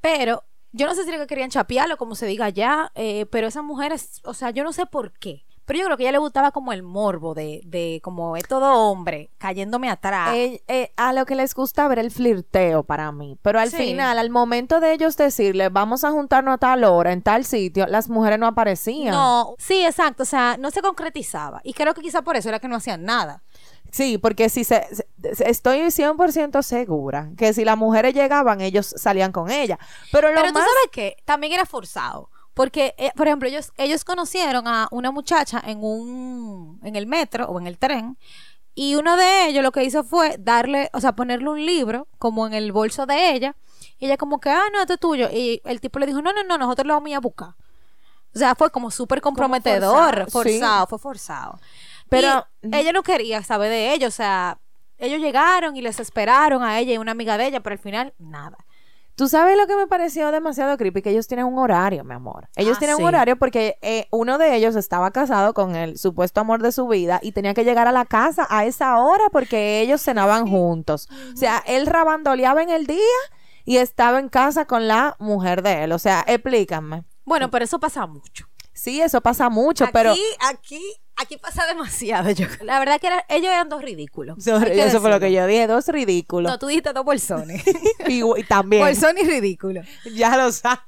Pero 0.00 0.44
yo 0.72 0.86
no 0.86 0.94
sé 0.94 1.04
si 1.04 1.10
era 1.10 1.18
que 1.18 1.26
querían 1.26 1.50
chapearlo, 1.50 1.96
como 1.96 2.14
se 2.14 2.26
diga 2.26 2.46
allá, 2.46 2.90
eh, 2.94 3.26
pero 3.26 3.46
esas 3.46 3.64
mujeres, 3.64 4.20
o 4.24 4.34
sea, 4.34 4.50
yo 4.50 4.64
no 4.64 4.72
sé 4.72 4.86
por 4.86 5.12
qué. 5.12 5.43
Pero 5.66 5.78
yo 5.78 5.84
creo 5.86 5.96
que 5.96 6.02
a 6.02 6.04
ella 6.06 6.12
le 6.12 6.18
gustaba 6.18 6.50
como 6.50 6.72
el 6.72 6.82
morbo 6.82 7.34
de, 7.34 7.62
de 7.64 8.00
como 8.02 8.36
es 8.36 8.46
todo 8.46 8.72
hombre 8.90 9.30
cayéndome 9.38 9.88
atrás. 9.90 10.34
Eh, 10.34 10.62
eh, 10.68 10.92
a 10.96 11.12
lo 11.12 11.24
que 11.26 11.34
les 11.34 11.54
gusta 11.54 11.88
ver 11.88 11.98
el 11.98 12.10
flirteo 12.10 12.82
para 12.84 13.10
mí. 13.12 13.38
Pero 13.42 13.58
al 13.58 13.70
Sí. 13.70 13.76
final, 13.78 14.18
al 14.18 14.30
momento 14.30 14.80
de 14.80 14.92
ellos 14.92 15.16
decirle, 15.16 15.70
vamos 15.70 16.04
a 16.04 16.10
juntarnos 16.10 16.54
a 16.54 16.58
tal 16.58 16.84
hora, 16.84 17.12
en 17.12 17.22
tal 17.22 17.44
sitio, 17.44 17.86
las 17.86 18.08
mujeres 18.08 18.38
no 18.38 18.46
aparecían. 18.46 19.12
no, 19.14 19.54
sí, 19.58 19.84
exacto, 19.84 20.22
o 20.24 20.26
sea, 20.26 20.56
no 20.58 20.70
se 20.70 20.82
concretizaba. 20.82 21.60
Y 21.64 21.72
creo 21.72 21.94
que 21.94 22.02
quizá 22.02 22.22
por 22.22 22.36
eso 22.36 22.48
era 22.48 22.58
que 22.60 22.68
no 22.68 22.76
hacían 22.76 23.04
nada. 23.04 23.42
Sí, 23.90 24.18
porque 24.18 24.48
si 24.48 24.64
se, 24.64 24.84
se- 24.92 25.06
estoy 25.48 25.78
100% 25.92 26.62
segura 26.62 27.30
que 27.36 27.52
si 27.54 27.64
las 27.64 27.78
mujeres 27.78 28.12
llegaban, 28.12 28.60
ellos 28.60 28.92
salían 28.96 29.30
con 29.32 29.50
ella. 29.50 29.78
Pero 30.12 30.28
lo 30.30 30.34
Pero 30.34 30.48
tú 30.48 30.54
más... 30.54 30.64
sabes 30.64 30.90
que 30.92 31.16
también 31.24 31.52
era 31.52 31.64
forzado. 31.64 32.28
Porque, 32.54 32.94
eh, 32.98 33.10
por 33.16 33.26
ejemplo, 33.26 33.48
ellos, 33.48 33.72
ellos 33.76 34.04
conocieron 34.04 34.68
a 34.68 34.86
una 34.92 35.10
muchacha 35.10 35.60
en 35.66 35.82
un, 35.82 36.78
en 36.84 36.94
el 36.96 37.06
metro 37.06 37.46
o 37.46 37.58
en 37.60 37.66
el 37.66 37.78
tren, 37.78 38.16
y 38.76 38.94
uno 38.94 39.16
de 39.16 39.46
ellos 39.48 39.62
lo 39.62 39.72
que 39.72 39.84
hizo 39.84 40.02
fue 40.04 40.36
darle, 40.38 40.88
o 40.92 41.00
sea, 41.00 41.12
ponerle 41.12 41.48
un 41.50 41.64
libro 41.64 42.06
como 42.18 42.46
en 42.46 42.54
el 42.54 42.72
bolso 42.72 43.06
de 43.06 43.32
ella, 43.32 43.56
y 43.98 44.06
ella 44.06 44.16
como 44.16 44.40
que, 44.40 44.50
ah, 44.50 44.62
no, 44.72 44.80
esto 44.80 44.94
es 44.94 45.00
tuyo. 45.00 45.28
Y 45.32 45.60
el 45.64 45.80
tipo 45.80 45.98
le 45.98 46.06
dijo, 46.06 46.22
no, 46.22 46.32
no, 46.32 46.42
no, 46.44 46.58
nosotros 46.58 46.86
lo 46.86 46.94
vamos 46.94 47.06
a 47.08 47.10
ir 47.10 47.16
a 47.16 47.20
buscar. 47.20 47.54
O 48.34 48.38
sea, 48.38 48.54
fue 48.56 48.70
como 48.70 48.90
súper 48.90 49.20
comprometedor, 49.20 50.28
forzado, 50.28 50.30
forzado, 50.30 50.84
sí. 50.86 50.90
fue 50.90 50.98
forzado. 50.98 51.60
Pero- 52.08 52.46
Y 52.62 52.74
ella 52.76 52.92
no 52.92 53.02
quería 53.04 53.42
saber 53.44 53.70
de 53.70 53.94
ellos, 53.94 54.08
o 54.14 54.16
sea, 54.16 54.58
ellos 54.98 55.20
llegaron 55.20 55.76
y 55.76 55.82
les 55.82 56.00
esperaron 56.00 56.62
a 56.62 56.78
ella 56.80 56.92
y 56.94 56.98
una 56.98 57.12
amiga 57.12 57.36
de 57.38 57.46
ella, 57.46 57.60
pero 57.60 57.74
al 57.74 57.78
final, 57.80 58.12
nada. 58.18 58.56
Tú 59.16 59.28
sabes 59.28 59.56
lo 59.56 59.66
que 59.68 59.76
me 59.76 59.86
pareció 59.86 60.32
demasiado 60.32 60.76
creepy, 60.76 61.00
que 61.02 61.10
ellos 61.10 61.28
tienen 61.28 61.46
un 61.46 61.56
horario, 61.58 62.02
mi 62.02 62.14
amor. 62.14 62.48
Ellos 62.56 62.76
Ah, 62.76 62.78
tienen 62.80 62.96
sí. 62.96 63.02
un 63.02 63.08
horario 63.08 63.36
porque 63.36 63.78
eh, 63.80 64.08
uno 64.10 64.38
de 64.38 64.56
ellos 64.56 64.74
estaba 64.74 65.10
casado 65.12 65.54
con 65.54 65.76
el 65.76 65.98
supuesto 65.98 66.40
amor 66.40 66.62
de 66.62 66.72
su 66.72 66.88
vida 66.88 67.20
y 67.22 67.30
tenía 67.32 67.54
que 67.54 67.64
llegar 67.64 67.86
a 67.86 67.92
la 67.92 68.04
casa 68.06 68.46
a 68.50 68.64
esa 68.64 68.98
hora 68.98 69.24
porque 69.30 69.80
ellos 69.80 70.02
cenaban 70.02 70.48
juntos. 70.48 71.08
O 71.32 71.36
sea, 71.36 71.62
él 71.66 71.86
rabandoleaba 71.86 72.62
en 72.62 72.70
el 72.70 72.86
día 72.86 72.98
y 73.64 73.76
estaba 73.76 74.18
en 74.18 74.28
casa 74.28 74.64
con 74.66 74.88
la 74.88 75.14
mujer 75.20 75.62
de 75.62 75.84
él. 75.84 75.92
O 75.92 75.98
sea, 76.00 76.24
explícame. 76.26 77.04
Bueno, 77.24 77.50
pero 77.50 77.64
eso 77.64 77.78
pasa 77.78 78.06
mucho. 78.06 78.46
Sí, 78.72 79.00
eso 79.00 79.20
pasa 79.20 79.48
mucho, 79.48 79.84
aquí, 79.84 79.92
pero... 79.92 80.10
aquí, 80.10 80.22
aquí 80.40 80.82
pasa 81.40 81.66
demasiado. 81.66 82.30
Yo. 82.30 82.46
La 82.62 82.78
verdad 82.78 83.00
que 83.00 83.06
era- 83.08 83.24
ellos 83.28 83.48
eran 83.50 83.68
dos 83.68 83.82
ridículos. 83.82 84.38
Eso 84.46 85.00
fue 85.00 85.10
lo 85.10 85.20
que 85.20 85.32
yo 85.32 85.46
dije, 85.46 85.66
dos 85.66 85.86
ridículos. 85.88 86.50
No, 86.50 86.58
tú 86.58 86.66
dijiste 86.66 86.92
dos 86.92 87.04
bolsones. 87.04 87.62
y, 88.08 88.22
y 88.22 88.42
también, 88.44 88.82
Bolsón 88.84 89.16
y 89.18 89.24
ridículo. 89.24 89.82
ya 90.14 90.36
lo 90.36 90.50
sabes. 90.52 90.80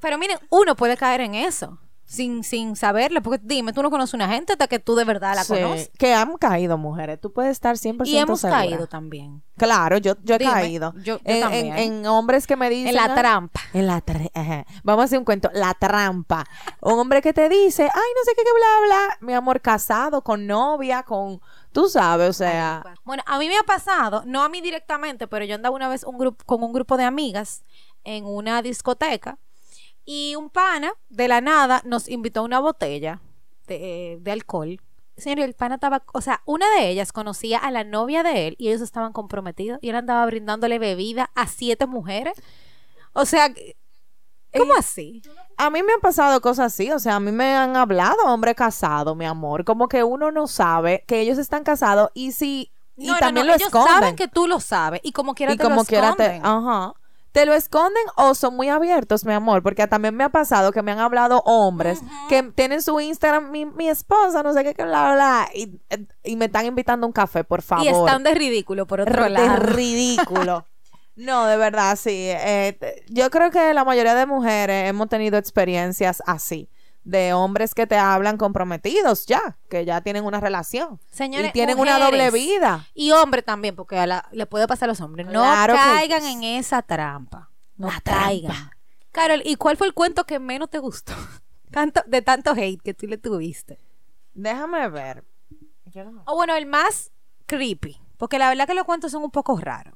Pero 0.00 0.18
miren, 0.18 0.38
uno 0.50 0.76
puede 0.76 0.96
caer 0.96 1.20
en 1.20 1.34
eso. 1.34 1.78
Sin, 2.06 2.44
sin 2.44 2.76
saberlo, 2.76 3.22
porque 3.22 3.40
dime, 3.42 3.72
tú 3.72 3.82
no 3.82 3.90
conoces 3.90 4.12
una 4.12 4.28
gente 4.28 4.52
hasta 4.52 4.68
que 4.68 4.78
tú 4.78 4.94
de 4.94 5.04
verdad 5.04 5.34
la 5.34 5.42
Sí, 5.42 5.54
conoces. 5.54 5.90
que 5.98 6.12
han 6.12 6.36
caído 6.36 6.76
mujeres, 6.76 7.18
tú 7.18 7.32
puedes 7.32 7.52
estar 7.52 7.76
100% 7.78 8.04
Y 8.06 8.18
hemos 8.18 8.40
segura. 8.42 8.58
caído 8.60 8.86
también. 8.86 9.42
Claro, 9.56 9.96
yo, 9.98 10.14
yo 10.22 10.34
he 10.34 10.38
Dime, 10.38 10.52
caído. 10.52 10.92
yo- 10.98 11.02
yo 11.02 11.20
en, 11.24 11.36
en- 11.36 11.40
también. 11.40 11.78
en 11.78 12.06
hombres 12.06 12.46
que 12.46 12.56
me 12.56 12.68
dicen. 12.68 12.88
En 12.88 12.94
la 12.96 13.04
"Ah, 13.04 13.14
trampa. 13.14 13.60
En 13.72 13.86
la 13.86 14.04
tra- 14.04 14.30
ajá. 14.34 14.66
Vamos 14.82 15.02
a 15.02 15.04
hacer 15.06 15.18
un 15.18 15.24
cuento. 15.24 15.48
La 15.54 15.72
trampa. 15.74 16.44
Un 16.82 16.98
hombre 16.98 17.22
que 17.22 17.32
te 17.32 17.48
dice, 17.48 17.84
ay, 17.84 17.88
no 17.90 18.24
sé 18.24 18.32
qué, 18.36 18.42
qué, 18.44 18.50
bla, 18.54 18.86
bla. 18.86 19.16
Mi 19.26 19.32
amor, 19.32 19.60
casado, 19.62 20.22
con 20.22 20.46
novia, 20.46 21.04
con. 21.04 21.40
Tú 21.72 21.88
sabes, 21.88 22.28
o 22.28 22.32
sea. 22.34 22.84
Bueno, 23.04 23.22
a 23.26 23.38
mí 23.38 23.48
me 23.48 23.56
ha 23.56 23.62
pasado, 23.62 24.22
no 24.26 24.42
a 24.42 24.48
mí 24.50 24.60
directamente, 24.60 25.26
pero 25.26 25.44
yo 25.46 25.54
andaba 25.54 25.74
una 25.74 25.88
vez 25.88 26.04
un 26.04 26.18
grupo, 26.18 26.44
con 26.44 26.62
un 26.62 26.72
grupo 26.72 26.96
de 26.98 27.04
amigas 27.04 27.64
en 28.04 28.26
una 28.26 28.60
discoteca 28.60 29.38
y 30.04 30.34
un 30.36 30.50
pana 30.50 30.92
de 31.08 31.28
la 31.28 31.40
nada 31.40 31.82
nos 31.84 32.08
invitó 32.08 32.40
a 32.40 32.44
una 32.44 32.60
botella 32.60 33.20
de, 33.66 34.18
de 34.20 34.30
alcohol. 34.32 34.80
Señor, 35.16 35.40
el 35.40 35.54
pana 35.54 35.76
estaba, 35.76 36.02
o 36.12 36.20
sea, 36.20 36.42
una 36.44 36.66
de 36.76 36.88
ellas 36.88 37.12
conocía 37.12 37.58
a 37.58 37.70
la 37.70 37.84
novia 37.84 38.22
de 38.22 38.48
él 38.48 38.56
y 38.58 38.68
ellos 38.68 38.80
estaban 38.80 39.12
comprometidos 39.12 39.78
y 39.80 39.90
él 39.90 39.96
andaba 39.96 40.26
brindándole 40.26 40.78
bebida 40.78 41.30
a 41.34 41.46
siete 41.46 41.86
mujeres. 41.86 42.34
O 43.12 43.24
sea, 43.24 43.52
¿cómo 44.56 44.74
así? 44.74 45.22
A 45.56 45.70
mí 45.70 45.82
me 45.84 45.92
han 45.92 46.00
pasado 46.00 46.40
cosas 46.40 46.72
así, 46.72 46.90
o 46.90 46.98
sea, 46.98 47.16
a 47.16 47.20
mí 47.20 47.30
me 47.30 47.54
han 47.54 47.76
hablado 47.76 48.24
hombre 48.26 48.54
casado, 48.56 49.14
mi 49.14 49.24
amor, 49.24 49.64
como 49.64 49.88
que 49.88 50.02
uno 50.02 50.32
no 50.32 50.46
sabe 50.48 51.04
que 51.06 51.20
ellos 51.20 51.38
están 51.38 51.62
casados 51.64 52.10
y 52.14 52.32
si 52.32 52.70
y 52.96 53.06
No, 53.06 53.18
también 53.18 53.46
no, 53.46 53.52
lo 53.52 53.56
ellos 53.56 53.66
esconden. 53.66 53.92
saben 53.92 54.16
que 54.16 54.28
tú 54.28 54.46
lo 54.46 54.60
sabes 54.60 55.00
y 55.02 55.12
como 55.12 55.34
quiera 55.34 55.52
y 55.52 55.56
te 55.56 55.62
como 55.62 55.76
lo 55.76 55.84
quiera 55.84 56.14
te, 56.14 56.40
ajá. 56.42 56.94
Te 57.34 57.46
lo 57.46 57.52
esconden 57.52 58.04
o 58.16 58.32
son 58.36 58.54
muy 58.54 58.68
abiertos, 58.68 59.24
mi 59.24 59.32
amor, 59.32 59.60
porque 59.64 59.88
también 59.88 60.14
me 60.14 60.22
ha 60.22 60.28
pasado 60.28 60.70
que 60.70 60.82
me 60.82 60.92
han 60.92 61.00
hablado 61.00 61.42
hombres 61.44 62.00
que 62.28 62.44
tienen 62.54 62.80
su 62.80 63.00
Instagram, 63.00 63.50
mi, 63.50 63.66
mi 63.66 63.88
esposa, 63.88 64.44
no 64.44 64.52
sé 64.52 64.62
qué, 64.62 64.84
bla, 64.84 65.14
bla, 65.14 65.48
y, 65.52 65.80
y 66.22 66.36
me 66.36 66.44
están 66.44 66.64
invitando 66.66 67.04
a 67.06 67.08
un 67.08 67.12
café, 67.12 67.42
por 67.42 67.60
favor. 67.62 67.84
Y 67.84 67.88
están 67.88 68.22
de 68.22 68.34
ridículo 68.34 68.86
por 68.86 69.00
otro 69.00 69.24
R- 69.24 69.30
lado. 69.30 69.48
de 69.50 69.56
ridículo. 69.74 70.64
No, 71.16 71.46
de 71.46 71.56
verdad, 71.56 71.96
sí. 72.00 72.10
Eh, 72.30 73.02
yo 73.08 73.28
creo 73.30 73.50
que 73.50 73.74
la 73.74 73.82
mayoría 73.84 74.14
de 74.14 74.26
mujeres 74.26 74.88
hemos 74.88 75.08
tenido 75.08 75.36
experiencias 75.36 76.22
así, 76.26 76.68
de 77.04 77.32
hombres 77.34 77.74
que 77.74 77.86
te 77.86 77.96
hablan 77.96 78.36
comprometidos 78.38 79.26
ya, 79.26 79.58
que 79.68 79.84
ya 79.84 80.00
tienen 80.00 80.24
una 80.24 80.40
relación. 80.40 80.98
Señores, 81.10 81.50
y 81.50 81.52
tienen 81.52 81.78
una 81.78 81.98
doble 81.98 82.30
vida. 82.30 82.86
Y 82.94 83.12
hombre 83.12 83.42
también, 83.42 83.76
porque 83.76 83.98
a 83.98 84.06
la- 84.06 84.28
le 84.32 84.46
puede 84.46 84.66
pasar 84.66 84.88
a 84.88 84.92
los 84.92 85.00
hombres. 85.00 85.26
No 85.26 85.32
Claro 85.42 85.74
que- 85.74 85.80
caigan 85.80 86.24
en 86.24 86.42
esa 86.44 86.82
trampa. 86.82 87.50
No 87.76 87.88
La 87.88 88.00
caigan. 88.00 88.52
trampa. 88.52 88.76
Carol, 89.12 89.42
¿y 89.44 89.56
cuál 89.56 89.76
fue 89.76 89.86
el 89.86 89.94
cuento 89.94 90.24
que 90.24 90.38
menos 90.38 90.70
te 90.70 90.78
gustó? 90.78 91.12
Tanto, 91.70 92.02
de 92.06 92.22
tanto 92.22 92.52
hate 92.52 92.80
que 92.82 92.94
tú 92.94 93.06
le 93.06 93.18
tuviste. 93.18 93.78
Déjame 94.32 94.88
ver. 94.88 95.24
Yo 95.86 96.04
no, 96.04 96.12
me- 96.12 96.22
O 96.26 96.34
bueno, 96.36 96.54
el 96.56 96.66
más 96.66 97.10
creepy. 97.46 98.00
Porque 98.16 98.38
la 98.38 98.48
verdad 98.48 98.66
que 98.66 98.74
los 98.74 98.84
cuentos 98.84 99.10
son 99.12 99.24
un 99.24 99.30
poco 99.30 99.56
raros. 99.56 99.94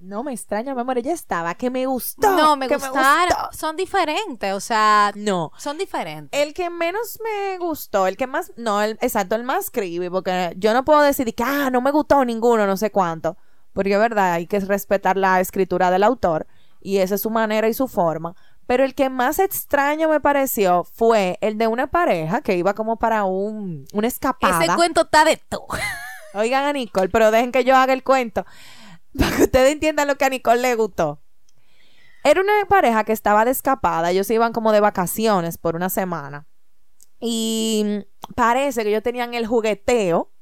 No 0.00 0.22
me 0.24 0.32
extraña, 0.32 0.74
mi 0.74 0.80
amor, 0.80 0.98
ella 0.98 1.12
estaba, 1.12 1.54
que 1.54 1.70
me 1.70 1.86
gustó. 1.86 2.30
No, 2.36 2.56
me 2.56 2.68
que 2.68 2.76
gustaron. 2.76 3.28
gustó. 3.28 3.56
son 3.56 3.76
diferentes, 3.76 4.52
o 4.52 4.60
sea, 4.60 5.12
No. 5.14 5.52
son 5.58 5.78
diferentes. 5.78 6.38
El 6.40 6.54
que 6.54 6.70
menos 6.70 7.18
me 7.22 7.58
gustó, 7.58 8.06
el 8.06 8.16
que 8.16 8.26
más, 8.26 8.52
no, 8.56 8.80
el, 8.82 8.92
exacto, 9.00 9.34
el 9.34 9.44
más 9.44 9.70
creepy, 9.70 10.08
porque 10.10 10.54
yo 10.56 10.72
no 10.72 10.84
puedo 10.84 11.00
decir 11.02 11.34
que, 11.34 11.42
ah, 11.44 11.70
no 11.70 11.80
me 11.80 11.90
gustó 11.90 12.24
ninguno, 12.24 12.66
no 12.66 12.76
sé 12.76 12.90
cuánto, 12.90 13.36
porque 13.72 13.92
es 13.94 14.00
verdad, 14.00 14.32
hay 14.32 14.46
que 14.46 14.60
respetar 14.60 15.16
la 15.16 15.40
escritura 15.40 15.90
del 15.90 16.02
autor, 16.02 16.46
y 16.80 16.98
esa 16.98 17.16
es 17.16 17.20
su 17.20 17.30
manera 17.30 17.68
y 17.68 17.74
su 17.74 17.86
forma, 17.86 18.34
pero 18.66 18.84
el 18.84 18.94
que 18.94 19.10
más 19.10 19.38
extraño 19.38 20.08
me 20.08 20.20
pareció 20.20 20.84
fue 20.84 21.38
el 21.40 21.58
de 21.58 21.66
una 21.66 21.88
pareja 21.88 22.40
que 22.40 22.56
iba 22.56 22.72
como 22.74 22.96
para 22.98 23.24
un, 23.24 23.84
una 23.92 24.06
escapada. 24.06 24.64
Ese 24.64 24.74
cuento 24.76 25.02
está 25.02 25.24
de 25.24 25.36
todo. 25.36 25.66
Oigan 26.34 26.64
a 26.64 26.72
Nicole, 26.72 27.08
pero 27.08 27.32
dejen 27.32 27.50
que 27.50 27.64
yo 27.64 27.76
haga 27.76 27.92
el 27.92 28.04
cuento, 28.04 28.46
para 29.18 29.36
que 29.36 29.42
ustedes 29.44 29.72
entiendan 29.72 30.08
lo 30.08 30.16
que 30.16 30.24
a 30.24 30.28
Nicole 30.30 30.60
le 30.60 30.74
gustó. 30.74 31.20
Era 32.22 32.40
una 32.40 32.52
pareja 32.68 33.04
que 33.04 33.12
estaba 33.12 33.44
de 33.44 33.50
escapada, 33.50 34.10
ellos 34.10 34.30
iban 34.30 34.52
como 34.52 34.72
de 34.72 34.80
vacaciones 34.80 35.56
por 35.56 35.74
una 35.74 35.88
semana. 35.88 36.46
Y 37.18 38.04
parece 38.34 38.82
que 38.82 38.90
ellos 38.90 39.02
tenían 39.02 39.34
el 39.34 39.46
jugueteo. 39.46 40.30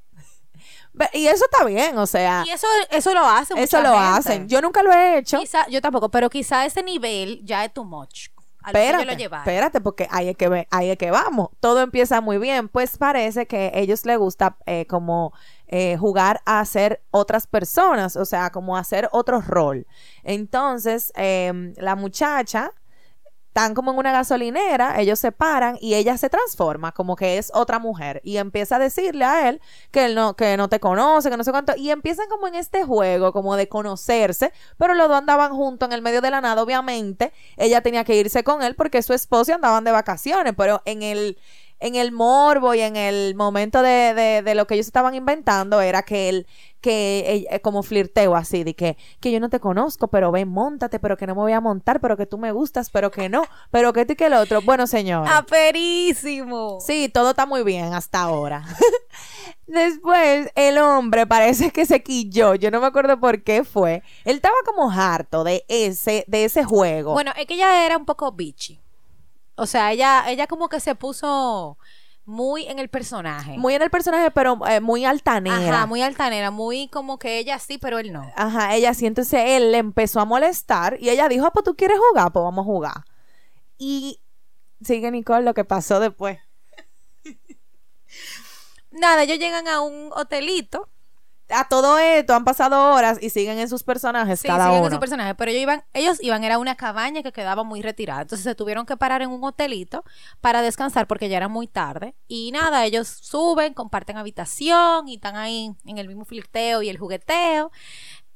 Y 1.13 1.29
eso 1.29 1.45
está 1.45 1.65
bien, 1.65 1.97
o 1.99 2.07
sea, 2.07 2.43
Y 2.45 2.51
eso, 2.51 2.67
eso 2.91 3.15
lo 3.15 3.25
hace 3.25 3.55
eso 3.55 3.79
mucha 3.79 3.81
lo 3.83 3.95
gente. 3.95 4.19
hacen. 4.19 4.49
Yo 4.49 4.61
nunca 4.61 4.83
lo 4.83 4.93
he 4.93 5.19
hecho. 5.19 5.39
Quizá, 5.39 5.69
yo 5.69 5.81
tampoco, 5.81 6.09
pero 6.11 6.29
quizá 6.29 6.67
ese 6.67 6.83
nivel 6.83 7.41
ya 7.45 7.65
es 7.65 7.73
too 7.73 7.85
much. 7.85 8.31
A 8.63 8.73
lo 8.73 8.79
Espérate, 8.79 9.05
lo 9.29 9.37
espérate, 9.37 9.81
porque 9.81 10.09
ahí 10.11 10.29
es 10.29 10.37
que 10.37 10.67
ahí 10.71 10.91
es 10.91 10.99
que 10.99 11.13
vamos. 11.13 11.51
Todo 11.61 11.81
empieza 11.83 12.21
muy 12.21 12.39
bien. 12.39 12.69
Pues 12.69 12.99
parece 12.99 13.47
que 13.47 13.71
a 13.73 13.79
ellos 13.79 14.05
les 14.07 14.19
gusta 14.19 14.57
eh, 14.67 14.87
como 14.87 15.33
eh, 15.69 15.97
jugar 15.99 16.41
a 16.47 16.65
ser 16.65 17.03
otras 17.11 17.47
personas, 17.47 18.17
o 18.17 18.25
sea, 18.25 18.51
como 18.51 18.77
hacer 18.77 19.09
otro 19.13 19.41
rol. 19.41 19.87
Entonces, 20.25 21.13
em, 21.15 21.75
la 21.77 21.95
muchacha 21.95 22.73
están 23.49 23.75
como 23.75 23.91
en 23.91 23.99
una 23.99 24.13
gasolinera, 24.13 25.01
ellos 25.01 25.19
se 25.19 25.33
paran 25.33 25.77
y 25.81 25.95
ella 25.95 26.17
se 26.17 26.31
transforma 26.31 26.93
como 26.93 27.17
que 27.17 27.39
es 27.39 27.51
otra 27.53 27.79
mujer 27.81 28.21
y 28.23 28.37
empieza 28.37 28.77
a 28.77 28.79
decirle 28.79 29.25
a 29.25 29.49
él 29.49 29.61
que 29.91 30.05
él 30.05 30.15
no 30.15 30.37
que 30.37 30.57
no 30.57 30.69
te 30.69 30.79
conoce, 30.79 31.29
que 31.29 31.37
no 31.37 31.43
sé 31.43 31.51
cuánto 31.51 31.75
y 31.77 31.91
empiezan 31.91 32.29
como 32.29 32.47
en 32.47 32.55
este 32.55 32.85
juego 32.85 33.33
como 33.33 33.57
de 33.57 33.69
conocerse, 33.69 34.53
pero 34.77 34.95
los 34.95 35.09
dos 35.09 35.19
andaban 35.19 35.53
juntos 35.53 35.89
en 35.89 35.93
el 35.93 36.03
medio 36.03 36.21
de 36.21 36.31
la 36.31 36.41
nada, 36.41 36.63
obviamente, 36.63 37.33
ella 37.57 37.81
tenía 37.81 38.05
que 38.05 38.15
irse 38.15 38.45
con 38.45 38.63
él 38.63 38.77
porque 38.77 39.03
su 39.03 39.13
esposo 39.13 39.53
andaban 39.53 39.83
de 39.83 39.91
vacaciones, 39.91 40.55
pero 40.57 40.81
en 40.85 41.03
el 41.03 41.37
en 41.81 41.95
el 41.95 42.13
morbo 42.13 42.75
y 42.75 42.81
en 42.81 42.97
el 42.97 43.35
momento 43.35 43.83
de, 43.83 44.15
de, 44.15 44.43
de 44.43 44.55
lo 44.55 44.67
que 44.67 44.75
ellos 44.75 44.87
estaban 44.87 45.15
inventando 45.15 45.81
era 45.81 46.03
que 46.03 46.29
él, 46.29 46.47
que 46.81 47.47
eh, 47.51 47.61
como 47.61 47.83
flirteo 47.83 48.37
así, 48.37 48.65
de 48.65 48.75
que, 48.75 48.97
que 49.21 49.31
yo 49.33 49.41
no 49.41 49.49
te 49.49 49.61
conozco, 49.61 50.09
pero 50.09 50.31
ven, 50.31 50.49
montate, 50.49 50.99
pero 50.99 51.17
que 51.17 51.27
no 51.27 51.35
me 51.35 51.43
voy 51.43 51.53
a 51.53 51.61
montar, 51.61 52.01
pero 52.01 52.17
que 52.17 52.27
tú 52.27 52.39
me 52.39 52.53
gustas, 52.53 52.91
pero 52.91 53.11
que 53.11 53.29
no, 53.29 53.45
pero 53.71 53.93
que 53.93 54.03
esto 54.03 54.13
y 54.13 54.17
que 54.17 54.27
el 54.27 54.35
otro. 54.35 54.63
Bueno, 54.63 54.87
señor. 54.87 55.27
¡Aperísimo! 55.29 56.79
Sí, 56.81 57.09
todo 57.09 57.31
está 57.31 57.47
muy 57.47 57.63
bien 57.63 57.93
hasta 57.95 58.21
ahora. 58.21 58.65
Después, 59.67 60.51
el 60.55 60.79
hombre 60.79 61.27
parece 61.27 61.71
que 61.71 61.85
se 61.85 62.03
quilló. 62.03 62.55
Yo 62.55 62.71
no 62.71 62.81
me 62.81 62.87
acuerdo 62.87 63.21
por 63.21 63.43
qué 63.43 63.65
fue. 63.65 64.03
Él 64.25 64.37
estaba 64.37 64.57
como 64.65 64.91
harto 64.91 65.45
de 65.45 65.65
ese, 65.69 66.25
de 66.27 66.45
ese 66.45 66.65
juego. 66.65 67.13
Bueno, 67.13 67.33
es 67.37 67.47
que 67.47 67.55
ella 67.55 67.85
era 67.85 67.97
un 67.97 68.07
poco 68.07 68.33
bitchy. 68.33 68.81
O 69.59 69.67
sea, 69.67 69.93
ella, 69.93 70.25
ella 70.29 70.47
como 70.47 70.69
que 70.69 70.81
se 70.81 70.95
puso 70.95 71.77
muy 72.25 72.67
en 72.67 72.79
el 72.79 72.89
personaje. 72.89 73.57
muy 73.59 73.75
en 73.75 73.83
el 73.83 73.91
personaje, 73.91 74.31
pero 74.31 74.59
eh, 74.69 74.81
muy 74.81 75.05
altanera. 75.05 75.57
Ajá, 75.57 75.87
muy 75.87 76.03
altanera, 76.03 76.51
muy 76.51 76.89
como 76.89 77.19
que 77.19 77.39
ella 77.39 77.59
sí, 77.59 77.79
pero 77.79 77.99
él 77.99 78.13
no. 78.13 78.31
Ajá, 78.37 78.77
ella 78.77 78.95
sí, 78.95 79.07
entonces 79.07 79.41
él 79.45 79.73
le 79.73 79.79
empezó 79.79 80.21
a 80.21 80.25
molestar 80.25 80.97
y 81.01 81.09
ella 81.09 81.29
dijo, 81.29 81.47
ah, 81.47 81.53
pues 81.53 81.65
tú 81.65 81.75
quieres 81.75 81.99
jugar, 81.99 82.31
pues 82.31 82.43
vamos 82.43 82.63
a 82.63 82.67
jugar. 82.67 83.05
Y 83.79 84.21
sigue 84.81 85.11
Nicole 85.11 85.45
lo 85.45 85.55
que 85.55 85.65
pasó 85.65 86.01
después. 86.01 86.39
Nada, 88.91 89.23
ellos 89.23 89.39
llegan 89.39 89.67
a 89.67 89.81
un 89.81 90.11
hotelito 90.15 90.89
a 91.51 91.67
todo 91.69 91.99
esto 91.99 92.35
han 92.35 92.45
pasado 92.45 92.95
horas 92.95 93.19
y 93.21 93.31
siguen 93.31 93.59
en 93.59 93.69
sus 93.69 93.83
personajes 93.83 94.41
Sí, 94.41 94.47
cada 94.49 94.65
siguen 94.67 94.79
uno. 94.81 94.87
en 94.89 94.93
su 94.93 95.01
personaje, 95.01 95.35
pero 95.35 95.51
ellos 95.51 95.63
iban, 95.63 95.85
ellos 95.95 96.19
iban, 96.23 96.45
era 96.45 96.59
una 96.59 96.75
cabaña 96.77 97.23
que 97.23 97.33
quedaba 97.33 97.65
muy 97.65 97.81
retirada, 97.83 98.23
entonces 98.23 98.45
se 98.45 98.55
tuvieron 98.55 98.85
que 98.87 98.97
parar 98.97 99.23
en 99.23 99.31
un 99.31 99.43
hotelito 99.45 100.05
para 100.41 100.63
descansar 100.63 101.07
porque 101.07 101.29
ya 101.29 101.37
era 101.39 101.49
muy 101.49 101.67
tarde 101.67 102.15
y 102.27 102.51
nada, 102.53 102.85
ellos 102.85 103.09
suben, 103.09 103.75
comparten 103.75 104.17
habitación 104.19 105.09
y 105.09 105.15
están 105.17 105.37
ahí 105.37 105.73
en 105.87 105.99
el 105.99 106.07
mismo 106.09 106.25
flirteo 106.25 106.83
y 106.83 106.89
el 106.91 106.99
jugueteo 106.99 107.71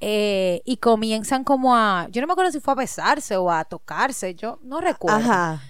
eh, 0.01 0.63
y 0.65 0.79
comienzan 0.79 1.45
como 1.45 1.77
a, 1.77 2.09
yo 2.11 2.21
no 2.21 2.27
me 2.27 2.33
acuerdo 2.33 2.51
si 2.51 2.61
fue 2.61 2.73
a 2.73 2.77
besarse 2.77 3.37
o 3.37 3.51
a 3.51 3.65
tocarse, 3.65 4.35
yo 4.35 4.59
no 4.63 4.81
recuerdo. 4.81 5.19
Ajá. 5.31 5.63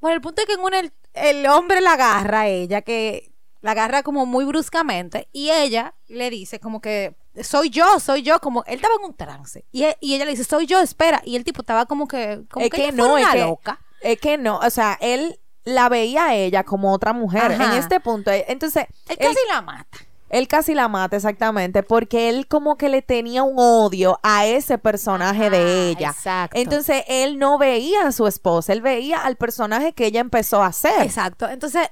Bueno, 0.00 0.14
el 0.16 0.20
punto 0.20 0.42
es 0.42 0.46
que 0.46 0.54
en 0.54 0.60
una 0.60 0.78
el, 0.80 0.92
el 1.14 1.46
hombre 1.46 1.80
la 1.80 1.94
agarra 1.94 2.42
a 2.42 2.46
ella, 2.48 2.82
que 2.82 3.32
la 3.64 3.70
agarra 3.70 4.02
como 4.02 4.26
muy 4.26 4.44
bruscamente, 4.44 5.28
y 5.32 5.50
ella 5.50 5.94
le 6.08 6.28
dice 6.28 6.60
como 6.60 6.80
que 6.82 7.16
soy 7.42 7.70
yo, 7.70 7.98
soy 7.98 8.22
yo, 8.22 8.38
como 8.40 8.62
él 8.66 8.74
estaba 8.76 8.94
en 9.00 9.06
un 9.06 9.14
trance. 9.16 9.64
Y, 9.72 9.84
e- 9.84 9.96
y 10.00 10.14
ella 10.14 10.26
le 10.26 10.32
dice, 10.32 10.44
soy 10.44 10.66
yo, 10.66 10.80
espera. 10.80 11.22
Y 11.24 11.34
el 11.36 11.44
tipo 11.44 11.62
estaba 11.62 11.86
como 11.86 12.06
que, 12.06 12.42
como 12.50 12.64
Es 12.66 12.70
que, 12.70 12.76
que 12.76 12.82
ella 12.88 12.92
no, 12.96 13.16
es 13.18 13.26
que- 13.28 13.40
loca. 13.40 13.80
Es 14.02 14.20
que 14.20 14.36
no, 14.38 14.58
o 14.58 14.68
sea, 14.70 14.98
él 15.00 15.40
la 15.64 15.88
veía 15.88 16.26
a 16.26 16.34
ella 16.34 16.62
como 16.62 16.92
otra 16.92 17.14
mujer. 17.14 17.52
Ajá. 17.52 17.72
En 17.72 17.78
este 17.78 17.98
punto, 18.00 18.30
eh, 18.30 18.44
entonces, 18.48 18.84
Él 19.08 19.16
él, 19.18 19.28
casi 19.28 19.38
la 19.48 19.62
mata. 19.62 19.98
él 20.28 20.46
casi 20.46 20.74
la 20.74 20.88
mata 20.88 21.16
exactamente 21.16 21.82
porque 21.82 22.28
él 22.28 22.46
como 22.46 22.76
que 22.76 22.90
le 22.90 23.00
tenía 23.00 23.42
un 23.44 23.54
odio 23.56 24.20
a 24.22 24.44
ese 24.46 24.76
personaje 24.76 25.48
de 25.48 25.88
ella. 25.88 26.10
exacto. 26.10 26.58
Entonces, 26.58 27.02
él 27.08 27.38
no 27.38 27.56
veía 27.56 28.06
a 28.06 28.12
su 28.12 28.26
esposa, 28.26 28.74
él 28.74 28.82
veía 28.82 29.18
al 29.24 29.36
personaje 29.36 29.94
que 29.94 30.04
ella 30.06 30.20
empezó 30.20 30.62
a 30.62 30.66
hacer. 30.66 31.02
Exacto. 31.02 31.48
Entonces, 31.48 31.88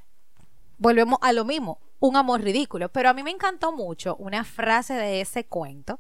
volvemos 0.79 1.19
a 1.23 1.33
lo 1.33 1.45
mismo, 1.45 1.79
un 2.01 2.17
amor 2.17 2.43
ridículo. 2.43 2.91
Pero 2.91 3.11
a 3.11 3.15
mí 3.15 3.23
me 3.23 3.31
encantó 3.31 3.73
mucho 3.73 4.17
una 4.17 4.45
frase 4.45 4.95
de 4.95 5.21
ese 5.21 5.45
cuento 5.47 5.99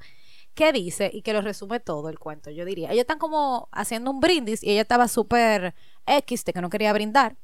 que 0.54 0.72
dice, 0.72 1.10
y 1.12 1.22
que 1.22 1.32
lo 1.32 1.40
resume 1.40 1.80
todo 1.80 2.08
el 2.10 2.18
cuento, 2.18 2.50
yo 2.50 2.64
diría. 2.64 2.90
Ellos 2.90 3.02
están 3.02 3.18
como 3.18 3.68
haciendo 3.72 4.10
un 4.10 4.20
brindis 4.20 4.62
y 4.62 4.70
ella 4.72 4.82
estaba 4.82 5.08
súper 5.08 5.74
X 6.06 6.44
de 6.44 6.52
que 6.52 6.60
no 6.60 6.68
quería 6.68 6.92
brindar. 6.92 7.36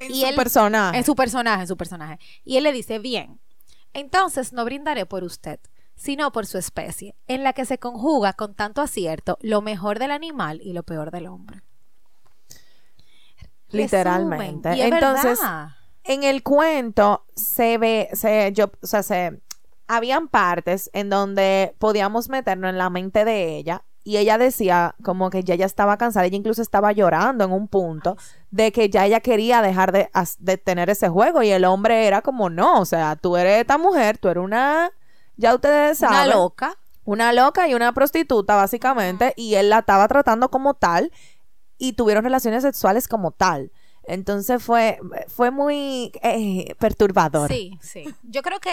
En 0.00 0.10
y 0.10 0.22
su 0.22 0.26
él- 0.26 0.34
personaje. 0.34 0.98
En 0.98 1.04
su 1.04 1.14
personaje, 1.14 1.60
en 1.62 1.68
su 1.68 1.76
personaje. 1.76 2.18
Y 2.44 2.56
él 2.56 2.64
le 2.64 2.72
dice, 2.72 2.98
bien, 2.98 3.38
entonces 3.92 4.52
no 4.52 4.64
brindaré 4.64 5.06
por 5.06 5.22
usted, 5.22 5.60
sino 5.94 6.32
por 6.32 6.46
su 6.46 6.58
especie, 6.58 7.14
en 7.28 7.44
la 7.44 7.52
que 7.52 7.64
se 7.66 7.78
conjuga 7.78 8.32
con 8.32 8.54
tanto 8.54 8.80
acierto 8.80 9.36
lo 9.42 9.60
mejor 9.60 9.98
del 9.98 10.10
animal 10.10 10.60
y 10.64 10.72
lo 10.72 10.82
peor 10.82 11.10
del 11.10 11.26
hombre. 11.26 11.62
Literalmente. 13.68 14.70
Entonces, 14.82 15.38
verdad. 15.38 15.68
En 16.04 16.22
el 16.24 16.42
cuento 16.42 17.24
se 17.34 17.78
ve, 17.78 18.08
se, 18.12 18.52
yo, 18.52 18.70
o 18.82 18.86
sea, 18.86 19.02
se, 19.02 19.40
habían 19.90 20.28
partes 20.28 20.88
en 20.92 21.10
donde 21.10 21.74
podíamos 21.78 22.28
meternos 22.28 22.70
en 22.70 22.78
la 22.78 22.90
mente 22.90 23.24
de 23.24 23.56
ella 23.56 23.82
y 24.04 24.18
ella 24.18 24.38
decía 24.38 24.94
como 25.02 25.30
que 25.30 25.42
ya 25.42 25.54
ella 25.54 25.66
estaba 25.66 25.96
cansada, 25.96 26.26
ella 26.26 26.36
incluso 26.36 26.62
estaba 26.62 26.92
llorando 26.92 27.44
en 27.44 27.50
un 27.50 27.66
punto 27.66 28.16
de 28.52 28.70
que 28.70 28.88
ya 28.88 29.04
ella 29.06 29.18
quería 29.18 29.62
dejar 29.62 29.90
de, 29.90 30.08
de 30.38 30.58
tener 30.58 30.90
ese 30.90 31.08
juego 31.08 31.42
y 31.42 31.50
el 31.50 31.64
hombre 31.64 32.06
era 32.06 32.22
como 32.22 32.48
no, 32.50 32.80
o 32.80 32.84
sea, 32.84 33.16
tú 33.16 33.36
eres 33.36 33.60
esta 33.60 33.78
mujer, 33.78 34.16
tú 34.18 34.28
eres 34.28 34.44
una, 34.44 34.92
ya 35.36 35.56
ustedes 35.56 36.00
una 36.00 36.10
saben, 36.10 36.30
loca. 36.30 36.76
una 37.04 37.32
loca 37.32 37.66
y 37.66 37.74
una 37.74 37.92
prostituta 37.92 38.54
básicamente 38.54 39.34
y 39.36 39.56
él 39.56 39.70
la 39.70 39.80
estaba 39.80 40.06
tratando 40.06 40.50
como 40.50 40.74
tal 40.74 41.10
y 41.78 41.94
tuvieron 41.94 42.22
relaciones 42.22 42.62
sexuales 42.62 43.08
como 43.08 43.32
tal. 43.32 43.72
Entonces 44.04 44.62
fue, 44.62 44.98
fue 45.28 45.50
muy 45.50 46.12
eh, 46.22 46.74
perturbador. 46.78 47.50
Sí, 47.50 47.78
sí. 47.80 48.04
Yo 48.22 48.42
creo 48.42 48.60
que 48.60 48.72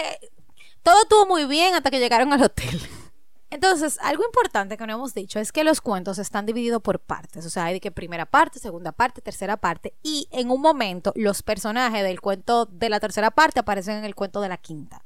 todo 0.82 1.02
estuvo 1.02 1.26
muy 1.26 1.44
bien 1.44 1.74
hasta 1.74 1.90
que 1.90 1.98
llegaron 1.98 2.32
al 2.32 2.42
hotel. 2.42 2.80
Entonces, 3.50 3.98
algo 4.02 4.24
importante 4.24 4.76
que 4.76 4.86
no 4.86 4.92
hemos 4.92 5.14
dicho 5.14 5.40
es 5.40 5.52
que 5.52 5.64
los 5.64 5.80
cuentos 5.80 6.18
están 6.18 6.44
divididos 6.44 6.82
por 6.82 7.00
partes. 7.00 7.46
O 7.46 7.50
sea, 7.50 7.64
hay 7.64 7.74
de 7.74 7.80
que 7.80 7.90
primera 7.90 8.26
parte, 8.26 8.58
segunda 8.58 8.92
parte, 8.92 9.22
tercera 9.22 9.56
parte. 9.56 9.94
Y 10.02 10.28
en 10.32 10.50
un 10.50 10.60
momento, 10.60 11.12
los 11.16 11.42
personajes 11.42 12.02
del 12.02 12.20
cuento 12.20 12.66
de 12.66 12.90
la 12.90 13.00
tercera 13.00 13.30
parte 13.30 13.60
aparecen 13.60 13.96
en 13.96 14.04
el 14.04 14.14
cuento 14.14 14.42
de 14.42 14.50
la 14.50 14.58
quinta. 14.58 15.02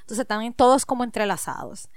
Entonces, 0.00 0.20
están 0.20 0.52
todos 0.52 0.84
como 0.84 1.04
entrelazados. 1.04 1.88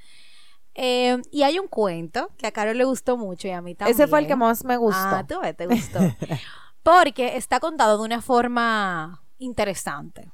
Eh, 0.73 1.21
y 1.31 1.43
hay 1.43 1.59
un 1.59 1.67
cuento 1.67 2.29
que 2.37 2.47
a 2.47 2.51
Carol 2.51 2.77
le 2.77 2.85
gustó 2.85 3.17
mucho 3.17 3.49
y 3.49 3.51
a 3.51 3.61
mí 3.61 3.75
también. 3.75 3.93
Ese 3.93 4.07
fue 4.07 4.19
el 4.19 4.27
que 4.27 4.37
más 4.37 4.63
me 4.63 4.77
gustó. 4.77 4.97
Ah, 5.01 5.25
tú 5.27 5.41
ves, 5.41 5.57
te 5.57 5.67
gustó. 5.67 5.99
Porque 6.83 7.37
está 7.37 7.59
contado 7.59 7.97
de 7.97 8.03
una 8.03 8.21
forma 8.21 9.23
interesante. 9.37 10.31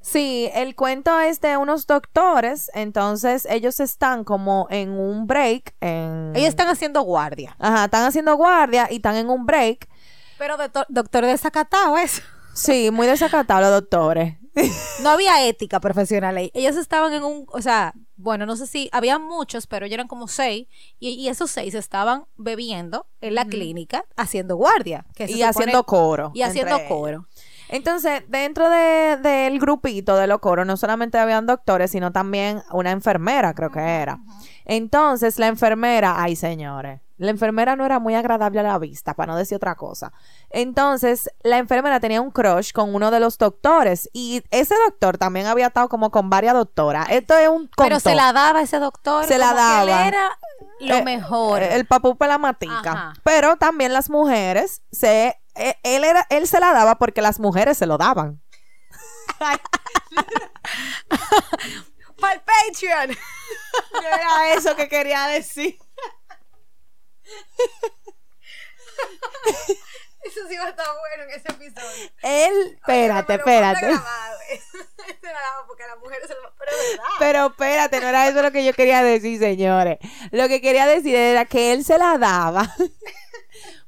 Sí, 0.00 0.50
el 0.52 0.74
cuento 0.74 1.18
es 1.18 1.40
de 1.40 1.56
unos 1.56 1.86
doctores, 1.86 2.70
entonces 2.74 3.46
ellos 3.48 3.80
están 3.80 4.22
como 4.24 4.66
en 4.68 4.90
un 4.90 5.26
break. 5.26 5.74
En... 5.80 6.32
Ellos 6.34 6.50
están 6.50 6.68
haciendo 6.68 7.00
guardia. 7.00 7.56
Ajá, 7.58 7.86
están 7.86 8.04
haciendo 8.04 8.36
guardia 8.36 8.86
y 8.90 8.96
están 8.96 9.16
en 9.16 9.30
un 9.30 9.46
break. 9.46 9.88
Pero 10.38 10.58
doctor, 10.58 10.84
doctor 10.90 11.24
desacatado 11.24 11.96
eso. 11.96 12.20
Sí, 12.52 12.90
muy 12.90 13.06
desacatados 13.06 13.62
los 13.62 13.70
doctores. 13.70 14.36
No 15.02 15.10
había 15.10 15.46
ética 15.46 15.80
profesional 15.80 16.36
ahí. 16.36 16.50
Ellos 16.54 16.76
estaban 16.76 17.12
en 17.12 17.24
un, 17.24 17.46
o 17.48 17.60
sea, 17.60 17.94
bueno, 18.16 18.46
no 18.46 18.56
sé 18.56 18.66
si, 18.66 18.88
había 18.92 19.18
muchos, 19.18 19.66
pero 19.66 19.86
ellos 19.86 19.94
eran 19.94 20.08
como 20.08 20.28
seis, 20.28 20.68
y, 20.98 21.10
y 21.10 21.28
esos 21.28 21.50
seis 21.50 21.74
estaban 21.74 22.24
bebiendo 22.36 23.06
en 23.20 23.34
la 23.34 23.44
clínica, 23.46 24.04
haciendo 24.16 24.56
guardia. 24.56 25.04
que 25.14 25.24
y 25.24 25.28
supone- 25.28 25.44
haciendo 25.44 25.84
coro. 25.84 26.30
Y 26.34 26.42
haciendo 26.42 26.78
coro. 26.88 27.26
Entonces, 27.68 28.22
dentro 28.28 28.68
de- 28.70 29.16
del 29.16 29.58
grupito 29.58 30.16
de 30.16 30.26
los 30.26 30.38
coros, 30.40 30.66
no 30.66 30.76
solamente 30.76 31.18
habían 31.18 31.46
doctores, 31.46 31.90
sino 31.90 32.12
también 32.12 32.62
una 32.72 32.90
enfermera, 32.90 33.54
creo 33.54 33.70
que 33.70 33.80
era. 33.80 34.18
Entonces, 34.64 35.38
la 35.38 35.46
enfermera, 35.48 36.14
ay 36.22 36.36
señores, 36.36 37.00
la 37.16 37.30
enfermera 37.30 37.76
no 37.76 37.84
era 37.86 37.98
muy 37.98 38.14
agradable 38.14 38.60
a 38.60 38.62
la 38.64 38.78
vista, 38.78 39.14
para 39.14 39.32
no 39.32 39.38
decir 39.38 39.56
otra 39.56 39.74
cosa. 39.76 40.12
Entonces, 40.50 41.30
la 41.42 41.58
enfermera 41.58 42.00
tenía 42.00 42.20
un 42.20 42.30
crush 42.30 42.72
con 42.72 42.94
uno 42.94 43.10
de 43.10 43.20
los 43.20 43.38
doctores 43.38 44.08
y 44.12 44.42
ese 44.50 44.74
doctor 44.86 45.18
también 45.18 45.46
había 45.46 45.66
estado 45.68 45.88
como 45.88 46.10
con 46.10 46.30
varias 46.30 46.54
doctoras. 46.54 47.08
Esto 47.10 47.36
es 47.36 47.48
un 47.48 47.70
Pero 47.76 48.00
se 48.00 48.14
la 48.14 48.32
daba 48.32 48.62
ese 48.62 48.78
doctor. 48.78 49.24
Se 49.26 49.38
la 49.38 49.48
como 49.50 49.56
que 49.58 49.62
él 49.82 49.86
daba. 49.88 50.06
era 50.08 50.38
lo 50.80 50.94
Eh, 50.96 51.04
mejor. 51.04 51.62
El 51.62 51.86
papú 51.86 52.16
la 52.20 52.38
matica. 52.38 52.72
Ajá. 52.92 53.12
Pero 53.22 53.56
también 53.56 53.92
las 53.92 54.10
mujeres 54.10 54.82
se 54.90 55.36
eh, 55.54 55.76
él 55.82 56.04
era 56.04 56.26
él 56.30 56.46
se 56.46 56.60
la 56.60 56.72
daba 56.72 56.96
porque 56.96 57.22
las 57.22 57.38
mujeres 57.40 57.78
se 57.78 57.86
lo 57.86 57.98
daban. 57.98 58.42
¡Para 62.20 62.34
el 62.34 62.40
Patreon! 62.40 63.10
era 64.02 64.54
eso 64.54 64.76
que 64.76 64.88
quería 64.88 65.26
decir. 65.28 65.78
Eso 70.24 70.40
sí 70.48 70.56
va 70.56 70.64
a 70.64 70.68
estar 70.70 70.86
bueno 70.86 71.24
en 71.24 71.30
ese 71.38 71.48
episodio. 71.48 72.10
Él, 72.22 72.72
espérate, 72.76 73.34
espérate. 73.34 73.80
Se 75.20 75.26
la 75.26 75.40
daba 75.40 75.66
porque 75.66 75.82
a 75.82 75.88
las 75.88 75.98
mujeres 75.98 76.28
se 76.28 76.34
lo... 76.34 76.54
Pero 76.56 76.70
es 76.70 76.90
verdad. 76.90 77.04
Pero 77.18 77.46
espérate, 77.46 78.00
no 78.00 78.08
era 78.08 78.28
eso 78.28 78.42
lo 78.42 78.52
que 78.52 78.64
yo 78.64 78.72
quería 78.72 79.02
decir, 79.02 79.38
señores. 79.38 79.98
Lo 80.30 80.48
que 80.48 80.60
quería 80.60 80.86
decir 80.86 81.14
era 81.14 81.44
que 81.44 81.72
él 81.72 81.84
se 81.84 81.98
la 81.98 82.16
daba 82.16 82.74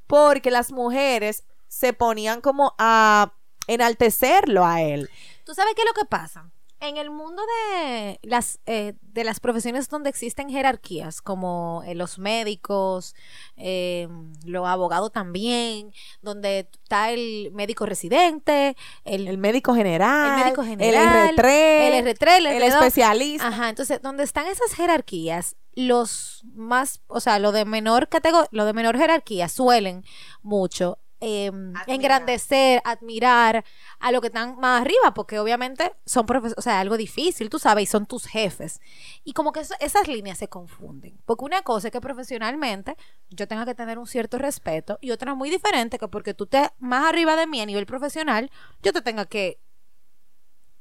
porque 0.06 0.50
las 0.50 0.72
mujeres 0.72 1.44
se 1.76 1.92
ponían 1.92 2.40
como 2.40 2.74
a 2.78 3.34
enaltecerlo 3.66 4.64
a 4.64 4.80
él. 4.80 5.10
¿Tú 5.44 5.54
sabes 5.54 5.74
qué 5.74 5.82
es 5.82 5.86
lo 5.86 5.92
que 5.92 6.08
pasa? 6.08 6.50
En 6.80 6.96
el 6.96 7.10
mundo 7.10 7.42
de 7.46 8.18
las, 8.22 8.60
eh, 8.66 8.94
de 9.00 9.24
las 9.24 9.40
profesiones 9.40 9.88
donde 9.88 10.08
existen 10.10 10.48
jerarquías, 10.50 11.20
como 11.20 11.82
eh, 11.86 11.94
los 11.94 12.18
médicos, 12.18 13.14
eh, 13.56 14.08
los 14.44 14.66
abogados 14.66 15.10
también, 15.12 15.92
donde 16.22 16.68
está 16.72 17.10
el 17.10 17.50
médico 17.52 17.86
residente, 17.86 18.76
el, 19.04 19.26
El 19.28 19.38
médico 19.38 19.74
general, 19.74 20.38
el 20.38 20.44
médico 20.44 20.64
general, 20.64 21.30
el 21.30 21.36
R3, 21.36 21.44
el 21.44 22.06
R3, 22.06 22.36
el 22.36 22.46
el 22.46 22.62
R2. 22.62 22.74
especialista. 22.74 23.48
Ajá, 23.48 23.68
entonces, 23.68 24.00
donde 24.02 24.24
están 24.24 24.46
esas 24.46 24.72
jerarquías, 24.74 25.56
los 25.74 26.42
más, 26.54 27.02
o 27.06 27.20
sea, 27.20 27.38
lo 27.38 27.52
de 27.52 27.64
menor 27.66 28.08
categoría, 28.08 28.48
lo 28.50 28.64
de 28.64 28.72
menor 28.72 28.96
jerarquía 28.96 29.48
suelen 29.48 30.04
mucho 30.42 30.98
eh, 31.20 31.50
engrandecer, 31.86 32.82
admirar 32.84 33.64
a 34.00 34.12
lo 34.12 34.20
que 34.20 34.26
están 34.26 34.56
más 34.58 34.82
arriba, 34.82 35.14
porque 35.14 35.38
obviamente 35.38 35.94
son 36.04 36.26
profesores, 36.26 36.58
o 36.58 36.62
sea, 36.62 36.78
algo 36.80 36.96
difícil, 36.96 37.48
tú 37.48 37.58
sabes, 37.58 37.84
y 37.84 37.86
son 37.86 38.04
tus 38.06 38.26
jefes. 38.26 38.80
Y 39.24 39.32
como 39.32 39.52
que 39.52 39.60
eso- 39.60 39.74
esas 39.80 40.08
líneas 40.08 40.36
se 40.38 40.48
confunden. 40.48 41.18
Porque 41.24 41.44
una 41.44 41.62
cosa 41.62 41.88
es 41.88 41.92
que 41.92 42.00
profesionalmente 42.00 42.96
yo 43.30 43.48
tenga 43.48 43.64
que 43.64 43.74
tener 43.74 43.98
un 43.98 44.06
cierto 44.06 44.36
respeto, 44.38 44.98
y 45.00 45.10
otra 45.10 45.34
muy 45.34 45.48
diferente 45.50 45.98
que 45.98 46.08
porque 46.08 46.34
tú 46.34 46.44
estés 46.44 46.68
más 46.78 47.06
arriba 47.08 47.34
de 47.36 47.46
mí 47.46 47.60
a 47.60 47.66
nivel 47.66 47.86
profesional, 47.86 48.50
yo 48.82 48.92
te 48.92 49.00
tenga 49.02 49.24
que 49.24 49.58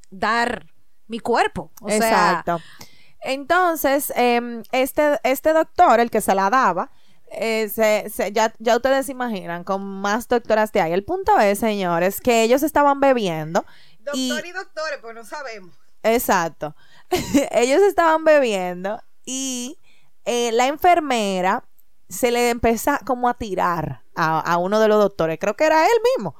dar 0.10 0.68
mi 1.08 1.20
cuerpo. 1.20 1.72
O 1.82 1.88
sea, 1.90 1.98
Exacto. 1.98 2.60
Entonces, 3.22 4.14
em, 4.16 4.62
este, 4.72 5.20
este 5.24 5.52
doctor, 5.54 6.00
el 6.00 6.12
que 6.12 6.22
se 6.22 6.36
la 6.36 6.50
daba, 6.50 6.92
eh, 7.38 7.70
se- 7.70 8.10
se- 8.10 8.32
ya, 8.32 8.54
ya 8.60 8.76
ustedes 8.76 9.06
se 9.08 9.12
imaginan, 9.12 9.64
con 9.64 9.82
más 9.84 10.28
doctoras 10.28 10.72
de 10.72 10.82
ahí. 10.82 10.94
El 10.94 11.04
punto 11.06 11.40
es, 11.40 11.60
señores, 11.60 12.22
que 12.22 12.44
ellos 12.44 12.64
estaban 12.64 13.00
bebiendo. 13.00 13.66
y- 14.14 14.30
doctores, 14.30 15.00
pues 15.02 15.16
no 15.16 15.24
sabemos. 15.26 15.76
Exacto. 16.04 16.76
Ellos 17.52 17.82
estaban 17.82 18.24
bebiendo 18.24 19.02
y 19.26 19.80
eh, 20.26 20.52
la 20.52 20.68
enfermera 20.68 21.64
se 22.08 22.30
le 22.32 22.52
empieza 22.52 23.00
como 23.06 23.28
a 23.28 23.34
tirar 23.34 24.04
a, 24.16 24.40
a 24.40 24.58
uno 24.58 24.80
de 24.80 24.88
los 24.88 25.00
doctores. 25.02 25.40
Creo 25.40 25.56
que 25.56 25.66
era 25.66 25.84
él 25.86 25.98
mismo. 26.16 26.36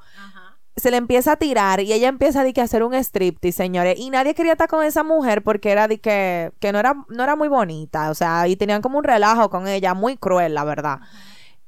Se 0.76 0.90
le 0.90 0.98
empieza 0.98 1.32
a 1.32 1.36
tirar 1.36 1.80
y 1.80 1.92
ella 1.92 2.08
empieza 2.08 2.44
de 2.44 2.52
que 2.52 2.60
a 2.60 2.64
hacer 2.64 2.82
un 2.82 2.92
striptease, 2.94 3.56
señores. 3.56 3.98
Y 3.98 4.10
nadie 4.10 4.34
quería 4.34 4.52
estar 4.52 4.68
con 4.68 4.84
esa 4.84 5.02
mujer 5.02 5.42
porque 5.42 5.70
era 5.70 5.88
de 5.88 5.98
que, 6.00 6.52
que 6.60 6.70
no, 6.72 6.78
era, 6.78 6.94
no 7.08 7.22
era 7.24 7.34
muy 7.34 7.48
bonita. 7.48 8.10
O 8.10 8.14
sea, 8.14 8.46
y 8.46 8.56
tenían 8.56 8.82
como 8.82 8.98
un 8.98 9.04
relajo 9.04 9.48
con 9.48 9.68
ella, 9.68 9.94
muy 9.94 10.18
cruel, 10.18 10.52
la 10.54 10.64
verdad. 10.64 11.00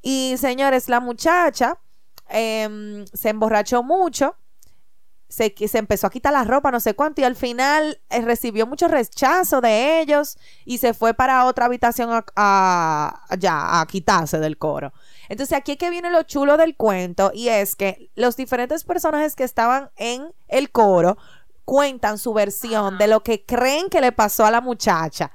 Y 0.03 0.37
señores, 0.39 0.89
la 0.91 1.01
muchacha 1.01 1.79
em, 2.29 3.07
se 3.13 3.31
emborrachó 3.31 3.83
mucho. 3.83 4.37
Se, 5.29 5.55
se 5.69 5.79
empezó 5.79 6.07
a 6.07 6.11
quitar 6.11 6.33
la 6.33 6.45
ropa, 6.45 6.71
no 6.71 6.81
sé 6.81 6.95
cuánto, 6.95 7.21
y 7.21 7.25
al 7.25 7.37
final 7.37 8.01
eh, 8.09 8.23
recibió 8.23 8.67
mucho 8.67 8.89
rechazo 8.89 9.61
de 9.61 10.01
ellos 10.01 10.39
y 10.65 10.79
se 10.79 10.95
fue 10.95 11.13
para 11.13 11.45
otra 11.45 11.67
habitación 11.67 12.11
a, 12.13 12.25
a- 12.37 13.37
ya, 13.39 13.81
a 13.81 13.87
quitarse 13.87 14.39
del 14.39 14.57
coro. 14.57 14.93
Entonces 15.29 15.57
aquí 15.57 15.73
es 15.73 15.79
que 15.79 15.91
viene 15.91 16.11
lo 16.11 16.23
chulo 16.23 16.57
del 16.57 16.77
cuento 16.77 17.31
y 17.35 17.49
es 17.49 17.77
que 17.77 18.11
los 18.15 18.37
diferentes 18.37 18.85
personajes 18.85 19.37
que 19.37 19.45
estaban 19.45 19.91
en 19.97 20.33
el 20.49 20.71
coro 20.71 21.19
cuentan 21.65 22.19
su 22.19 22.33
versión 22.33 22.97
de 22.99 23.09
lo 23.09 23.23
que 23.23 23.45
creen 23.45 23.91
que 23.91 24.01
le 24.01 24.13
pasó 24.13 24.47
a 24.47 24.51
la 24.51 24.61
muchacha. 24.61 25.33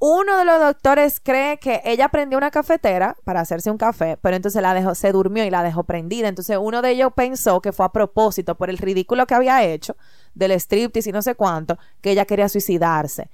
Uno 0.00 0.38
de 0.38 0.44
los 0.44 0.60
doctores 0.60 1.18
cree 1.18 1.58
que 1.58 1.82
ella 1.84 2.08
prendió 2.08 2.38
una 2.38 2.52
cafetera 2.52 3.16
para 3.24 3.40
hacerse 3.40 3.68
un 3.68 3.78
café, 3.78 4.16
pero 4.16 4.36
entonces 4.36 4.62
la 4.62 4.72
dejó, 4.72 4.94
se 4.94 5.10
durmió 5.10 5.44
y 5.44 5.50
la 5.50 5.64
dejó 5.64 5.82
prendida. 5.82 6.28
Entonces 6.28 6.56
uno 6.60 6.82
de 6.82 6.92
ellos 6.92 7.12
pensó 7.16 7.60
que 7.60 7.72
fue 7.72 7.84
a 7.84 7.88
propósito 7.88 8.54
por 8.56 8.70
el 8.70 8.78
ridículo 8.78 9.26
que 9.26 9.34
había 9.34 9.64
hecho 9.64 9.96
del 10.34 10.52
striptease 10.52 11.10
y 11.10 11.12
no 11.12 11.20
sé 11.20 11.34
cuánto, 11.34 11.78
que 12.00 12.12
ella 12.12 12.26
quería 12.26 12.48
suicidarse. 12.48 13.28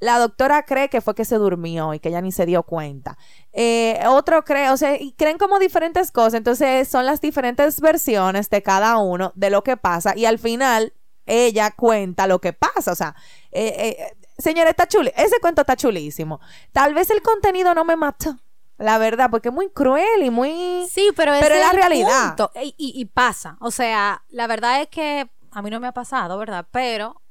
La 0.00 0.18
doctora 0.18 0.64
cree 0.64 0.88
que 0.90 1.00
fue 1.00 1.14
que 1.14 1.24
se 1.24 1.36
durmió 1.36 1.94
y 1.94 2.00
que 2.00 2.08
ella 2.10 2.20
ni 2.20 2.32
se 2.32 2.44
dio 2.46 2.62
cuenta. 2.64 3.16
Eh, 3.52 4.00
otro 4.06 4.44
cree, 4.44 4.70
o 4.70 4.76
sea, 4.76 5.00
y 5.00 5.12
creen 5.12 5.38
como 5.38 5.58
diferentes 5.58 6.10
cosas. 6.10 6.34
Entonces 6.34 6.88
son 6.88 7.06
las 7.06 7.20
diferentes 7.20 7.80
versiones 7.80 8.50
de 8.50 8.62
cada 8.62 8.98
uno 8.98 9.32
de 9.34 9.50
lo 9.50 9.62
que 9.64 9.76
pasa 9.76 10.12
y 10.16 10.26
al 10.26 10.38
final 10.38 10.92
ella 11.26 11.70
cuenta 11.70 12.26
lo 12.26 12.40
que 12.40 12.52
pasa. 12.52 12.92
O 12.92 12.94
sea, 12.94 13.14
eh, 13.52 13.96
eh, 13.98 14.16
señora, 14.36 14.70
está 14.70 14.86
chuli. 14.86 15.10
Ese 15.16 15.40
cuento 15.40 15.62
está 15.62 15.76
chulísimo. 15.76 16.40
Tal 16.72 16.92
vez 16.92 17.08
el 17.10 17.22
contenido 17.22 17.74
no 17.74 17.84
me 17.84 17.96
mató. 17.96 18.36
La 18.76 18.98
verdad, 18.98 19.30
porque 19.30 19.48
es 19.50 19.54
muy 19.54 19.70
cruel 19.70 20.22
y 20.24 20.30
muy... 20.30 20.86
Sí, 20.90 21.10
pero, 21.16 21.32
ese 21.32 21.44
Pero 21.44 21.54
es 21.54 21.60
la 21.60 21.72
realidad. 21.72 22.36
Y, 22.60 22.74
y- 22.76 23.00
y 23.00 23.04
pasa. 23.04 23.56
O 23.60 23.70
sea, 23.70 24.24
la 24.28 24.48
verdad 24.48 24.82
es 24.82 24.88
que 24.88 25.30
a 25.52 25.62
mí 25.62 25.70
no 25.70 25.78
me 25.78 25.86
ha 25.86 25.92
pasado, 25.92 26.36
¿verdad? 26.36 26.66
Pero 26.72 27.22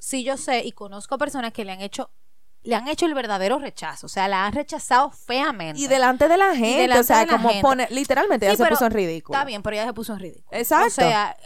sí 0.00 0.24
yo 0.24 0.36
sé 0.36 0.64
y 0.64 0.72
conozco 0.72 1.18
personas 1.18 1.52
que 1.52 1.64
le 1.64 1.72
han 1.72 1.80
hecho 1.80 2.10
le 2.62 2.74
han 2.74 2.88
hecho 2.88 3.06
el 3.06 3.14
verdadero 3.14 3.58
rechazo, 3.58 4.06
o 4.06 4.08
sea, 4.08 4.28
la 4.28 4.44
han 4.44 4.52
rechazado 4.52 5.10
feamente. 5.10 5.80
Y 5.80 5.86
delante 5.86 6.28
de 6.28 6.36
la 6.36 6.54
gente, 6.54 6.98
o 6.98 7.02
sea, 7.02 7.26
como 7.26 7.48
gente. 7.48 7.62
pone, 7.62 7.88
literalmente 7.90 8.46
Sí, 8.46 8.52
ya 8.52 8.64
se 8.64 8.70
puso 8.70 8.84
en 8.84 8.92
ridículo. 8.92 9.38
Está 9.38 9.46
bien, 9.46 9.62
pero 9.62 9.76
ella 9.76 9.86
se 9.86 9.94
puso 9.94 10.12
en 10.12 10.18
ridículo. 10.18 10.58
Exacto. 10.58 10.86
O 10.88 10.90
sea, 10.90 11.36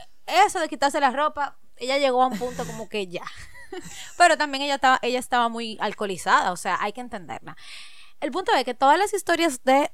eso 0.47 0.59
de 0.59 0.69
quitarse 0.69 0.99
la 1.01 1.11
ropa, 1.11 1.57
ella 1.77 1.99
llegó 1.99 2.23
a 2.23 2.27
un 2.27 2.39
punto 2.39 2.67
como 2.67 2.89
que 2.89 3.07
ya. 3.07 3.25
pero 4.19 4.37
también 4.37 4.65
ella 4.65 4.75
estaba, 4.75 4.99
ella 5.03 5.19
estaba 5.19 5.49
muy 5.49 5.79
alcoholizada, 5.81 6.51
o 6.51 6.57
sea, 6.57 6.79
hay 6.81 6.93
que 6.93 7.01
entenderla. 7.01 7.57
El 8.21 8.31
punto 8.31 8.53
es 8.53 8.65
que 8.65 8.75
todas 8.75 8.99
las 8.99 9.15
historias 9.15 9.63
de 9.63 9.93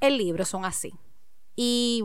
el 0.00 0.16
libro 0.16 0.44
son 0.44 0.64
así. 0.64 0.94
Y 1.54 2.02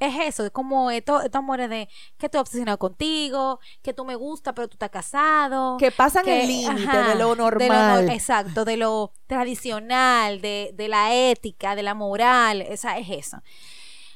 es 0.00 0.14
eso, 0.28 0.44
es 0.46 0.50
como 0.50 0.90
estos 0.90 1.24
estos 1.24 1.38
amores 1.38 1.68
de 1.68 1.88
que 2.16 2.26
estoy 2.26 2.40
obsesionado 2.40 2.78
contigo, 2.78 3.58
que 3.82 3.92
tú 3.92 4.04
me 4.04 4.14
gusta, 4.14 4.54
pero 4.54 4.68
tú 4.68 4.74
estás 4.74 4.90
casado. 4.90 5.76
Que 5.78 5.90
pasan 5.90 6.24
que- 6.24 6.42
el 6.42 6.46
límite 6.48 6.96
de 6.96 7.14
lo 7.16 7.34
no- 7.34 7.50
normal. 7.50 8.08
exacto, 8.10 8.64
de 8.64 8.76
lo 8.76 9.12
tradicional, 9.26 10.40
de, 10.40 10.70
de 10.74 10.88
la 10.88 11.14
ética, 11.14 11.74
de 11.74 11.82
la 11.82 11.94
moral, 11.94 12.62
esa 12.62 12.98
es 12.98 13.08
eso. 13.10 13.38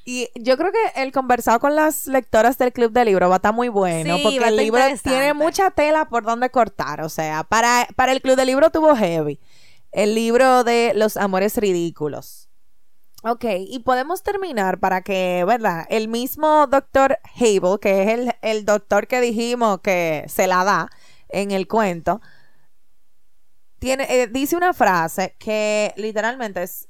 Y 0.05 0.29
yo 0.35 0.57
creo 0.57 0.73
que 0.73 1.01
el 1.03 1.13
conversado 1.13 1.61
con 1.61 1.77
las 1.77 2.07
lectoras 2.09 2.59
del 2.59 2.73
club 2.73 2.91
de 2.93 3.05
libro 3.05 3.29
va 3.29 3.37
a 3.37 3.39
estar 3.39 3.55
muy 3.55 3.69
bueno, 3.69 4.17
Sí, 4.17 4.23
porque 4.25 4.39
el 4.49 4.57
libro 4.57 4.81
tiene 5.03 5.33
mucha 5.33 5.71
tela 5.71 6.09
por 6.09 6.25
donde 6.25 6.51
cortar. 6.51 7.03
O 7.03 7.09
sea, 7.09 7.45
para, 7.45 7.87
para 7.95 8.11
el 8.11 8.21
club 8.21 8.35
de 8.37 8.45
libro 8.45 8.71
tuvo 8.71 8.97
heavy. 8.97 9.39
El 9.93 10.15
libro 10.17 10.65
de 10.65 10.93
los 10.97 11.17
amores 11.17 11.57
ridículos. 11.57 12.49
Ok, 13.25 13.45
y 13.69 13.79
podemos 13.81 14.25
terminar 14.25 14.81
para 14.81 15.03
que, 15.03 15.45
¿verdad? 15.47 15.87
El 15.91 16.09
mismo 16.09 16.67
doctor 16.67 17.19
Hable, 17.37 17.79
que 17.81 18.03
es 18.03 18.09
el, 18.09 18.33
el 18.43 18.65
doctor 18.65 19.07
que 19.07 19.21
dijimos 19.21 19.81
que 19.81 20.25
se 20.29 20.49
la 20.49 20.65
da 20.65 20.91
en 21.29 21.53
el 21.53 21.69
cuento, 21.69 22.21
tiene, 23.79 24.07
eh, 24.09 24.27
dice 24.27 24.57
una 24.57 24.73
frase 24.75 25.37
que 25.39 25.93
literalmente 25.97 26.65
es 26.65 26.89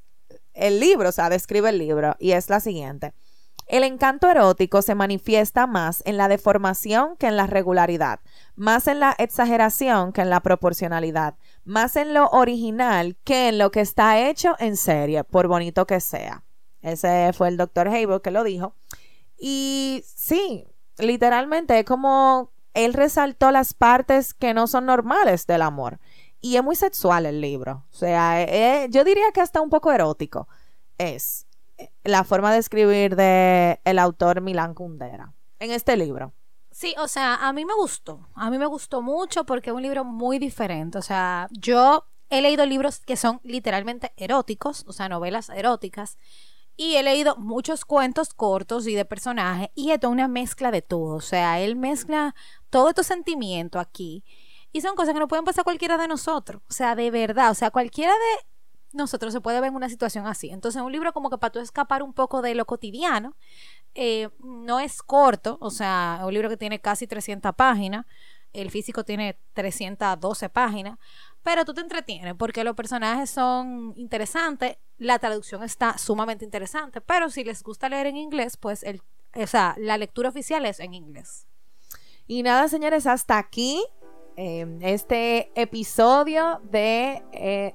el 0.55 0.81
libro, 0.81 1.11
o 1.11 1.13
sea, 1.13 1.29
describe 1.29 1.69
el 1.69 1.79
libro, 1.79 2.17
y 2.19 2.33
es 2.33 2.49
la 2.49 2.61
siguiente. 2.61 3.13
El 3.67 3.85
encanto 3.85 4.29
erótico 4.29 4.83
se 4.83 4.95
manifiesta 4.95 5.67
más 5.67 6.03
en 6.05 6.17
la 6.17 6.29
deformación 6.29 7.17
que 7.17 7.27
en 7.27 7.37
la 7.37 7.47
regularidad, 7.47 8.21
más 8.57 8.87
en 8.87 9.01
la 9.01 9.15
exageración 9.19 10.13
que 10.13 10.21
en 10.21 10.31
la 10.31 10.41
proporcionalidad, 10.41 11.37
más 11.65 11.97
en 11.97 12.13
lo 12.13 12.29
original 12.29 13.17
que 13.25 13.49
en 13.49 13.59
lo 13.59 13.71
que 13.71 13.81
está 13.81 14.19
hecho 14.29 14.57
en 14.59 14.77
serie, 14.77 15.25
por 15.25 15.47
bonito 15.47 15.87
que 15.87 16.01
sea. 16.01 16.45
Ese 16.83 17.33
fue 17.33 17.49
el 17.49 17.57
doctor 17.57 17.89
Hable 17.89 18.21
que 18.21 18.31
lo 18.31 18.45
dijo. 18.45 18.75
Y 19.39 20.05
sí, 20.07 20.67
literalmente 20.99 21.79
es 21.79 21.85
como 21.85 22.53
él 22.75 22.95
resaltó 22.95 23.51
las 23.51 23.75
partes 23.75 24.35
que 24.35 24.55
no 24.55 24.67
son 24.67 24.87
normales 24.87 25.47
del 25.47 25.63
amor. 25.63 26.01
Y 26.41 26.57
es 26.57 26.65
muy 26.65 26.75
sexual 26.75 27.27
el 27.27 27.41
libro. 27.41 27.85
O 27.91 27.95
sea, 27.95 28.43
eh, 28.43 28.89
yo 28.91 29.05
diría 29.05 29.31
que 29.33 29.41
hasta 29.41 29.61
un 29.61 29.71
poco 29.71 29.93
erótico 29.93 30.49
es 30.99 31.43
eh, 31.45 31.52
la 32.05 32.25
forma 32.25 32.53
de 32.53 32.59
escribir 32.59 33.17
de 33.17 33.81
el 33.85 33.99
autor 33.99 34.41
Milán 34.41 34.75
Kundera 34.75 35.35
en 35.59 35.71
este 35.71 35.97
libro. 35.97 36.33
Sí, 36.71 36.95
o 36.99 37.07
sea, 37.07 37.35
a 37.37 37.53
mí 37.53 37.65
me 37.65 37.75
gustó. 37.75 38.29
A 38.35 38.51
mí 38.51 38.59
me 38.59 38.67
gustó 38.67 39.03
mucho 39.03 39.45
porque 39.45 39.71
es 39.71 39.77
un 39.77 39.83
libro 39.83 40.05
muy 40.05 40.39
diferente. 40.39 40.99
O 40.99 41.03
sea, 41.03 41.49
yo 41.51 42.07
he 42.31 42.41
leído 42.41 42.65
libros 42.65 43.01
que 43.01 43.17
son 43.17 43.41
literalmente 43.45 44.13
eróticos, 44.17 44.85
o 44.87 44.93
sea, 44.93 45.09
novelas 45.09 45.51
eróticas. 45.51 46.17
Y 46.75 46.97
he 46.97 47.03
leído 47.03 47.37
muchos 47.37 47.85
cuentos 47.85 48.33
cortos 48.33 48.87
y 48.87 48.95
de 48.95 49.05
personajes. 49.05 49.69
Y 49.75 49.91
es 49.91 50.03
una 50.05 50.29
mezcla 50.29 50.71
de 50.71 50.81
todo. 50.81 51.17
O 51.17 51.21
sea, 51.21 51.61
él 51.61 51.77
mezcla 51.77 52.35
todo 52.71 52.89
estos 52.89 53.07
sentimientos 53.07 53.81
aquí. 53.81 54.25
Y 54.73 54.81
son 54.81 54.97
cosas 54.97 55.13
que 55.13 55.21
no 55.21 55.29
pueden 55.29 55.45
pasar 55.45 55.65
cualquiera 55.65 55.99
de 55.99 56.09
nosotros. 56.09 56.63
O 56.71 56.73
sea, 56.73 56.95
de 56.97 57.11
verdad. 57.11 57.51
O 57.51 57.55
sea, 57.55 57.71
cualquiera 57.71 58.13
de 58.13 58.47
nosotros 58.93 59.33
se 59.33 59.41
puede 59.41 59.61
ver 59.61 59.69
en 59.69 59.77
una 59.77 59.89
situación 59.89 60.27
así. 60.27 60.51
Entonces, 60.51 60.83
un 60.83 60.93
libro 60.93 61.13
como 61.13 61.31
que 61.31 61.39
para 61.39 61.53
tú 61.53 61.59
escapar 61.61 62.03
un 62.03 62.13
poco 62.13 62.43
de 62.43 62.55
lo 62.55 62.65
cotidiano, 62.65 63.37
eh, 63.95 64.29
no 64.41 64.81
es 64.81 65.03
corto, 65.03 65.59
o 65.61 65.71
sea, 65.71 66.21
un 66.25 66.33
libro 66.33 66.49
que 66.49 66.57
tiene 66.57 66.81
casi 66.81 67.07
300 67.07 67.55
páginas, 67.55 68.07
el 68.53 68.71
físico 68.71 69.05
tiene 69.05 69.39
312 69.55 70.49
páginas, 70.49 70.99
pero 71.43 71.65
tú 71.65 71.75
te 71.75 71.81
entretienes 71.81 72.35
porque 72.35 72.65
los 72.65 72.77
personajes 72.77 73.31
son 73.31 73.95
interesantes, 73.97 74.77
la 74.99 75.19
traducción 75.19 75.63
está 75.63 75.99
sumamente 75.99 76.45
interesante, 76.45 77.01
pero 77.01 77.31
si 77.31 77.45
les 77.45 77.63
gusta 77.63 77.89
leer 77.89 78.07
en 78.07 78.17
inglés, 78.17 78.57
pues 78.57 78.83
el, 78.83 79.03
o 79.35 79.47
sea, 79.47 79.75
la 79.79 79.97
lectura 79.97 80.29
oficial 80.29 80.67
es 80.67 80.81
en 80.81 80.95
inglés. 80.95 81.47
Y 82.27 82.43
nada, 82.43 82.69
señores, 82.69 83.07
hasta 83.07 83.39
aquí 83.39 83.83
eh, 84.37 84.79
este 84.81 85.51
episodio 85.61 86.61
de 86.65 87.23
eh, 87.33 87.75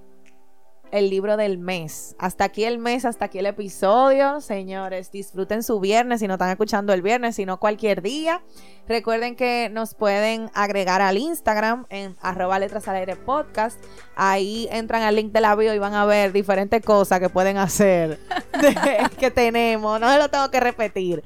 el 0.91 1.09
libro 1.09 1.37
del 1.37 1.57
mes. 1.57 2.15
Hasta 2.19 2.45
aquí 2.45 2.63
el 2.63 2.77
mes, 2.77 3.05
hasta 3.05 3.25
aquí 3.25 3.39
el 3.39 3.45
episodio. 3.45 4.41
Señores, 4.41 5.11
disfruten 5.11 5.63
su 5.63 5.79
viernes 5.79 6.19
si 6.21 6.27
no 6.27 6.33
están 6.35 6.49
escuchando 6.49 6.93
el 6.93 7.01
viernes, 7.01 7.35
sino 7.35 7.59
cualquier 7.59 8.01
día. 8.01 8.41
Recuerden 8.87 9.35
que 9.35 9.69
nos 9.71 9.93
pueden 9.95 10.49
agregar 10.53 11.01
al 11.01 11.17
Instagram 11.17 11.85
en 11.89 12.15
arroba 12.21 12.57
letras 12.59 12.87
al 12.87 12.95
aire 12.97 13.15
podcast. 13.15 13.77
Ahí 14.15 14.67
entran 14.71 15.01
al 15.03 15.15
link 15.15 15.31
de 15.33 15.41
la 15.41 15.55
bio 15.55 15.73
y 15.73 15.79
van 15.79 15.93
a 15.93 16.05
ver 16.05 16.31
diferentes 16.31 16.81
cosas 16.83 17.19
que 17.19 17.29
pueden 17.29 17.57
hacer 17.57 18.19
de- 18.61 19.09
que 19.19 19.29
tenemos. 19.31 19.99
No 19.99 20.11
se 20.11 20.17
lo 20.17 20.29
tengo 20.29 20.49
que 20.51 20.59
repetir. 20.59 21.23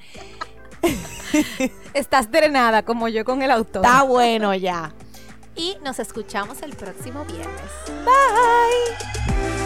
Estás 1.93 2.32
drenada 2.32 2.84
como 2.84 3.08
yo 3.08 3.24
con 3.24 3.41
el 3.41 3.52
autor. 3.52 3.86
Está 3.86 4.04
bueno 4.04 4.54
ya. 4.56 4.93
Y 5.56 5.78
nos 5.84 6.00
escuchamos 6.00 6.62
el 6.62 6.76
próximo 6.76 7.26
viernes. 7.26 7.72
Bye. 8.06 9.61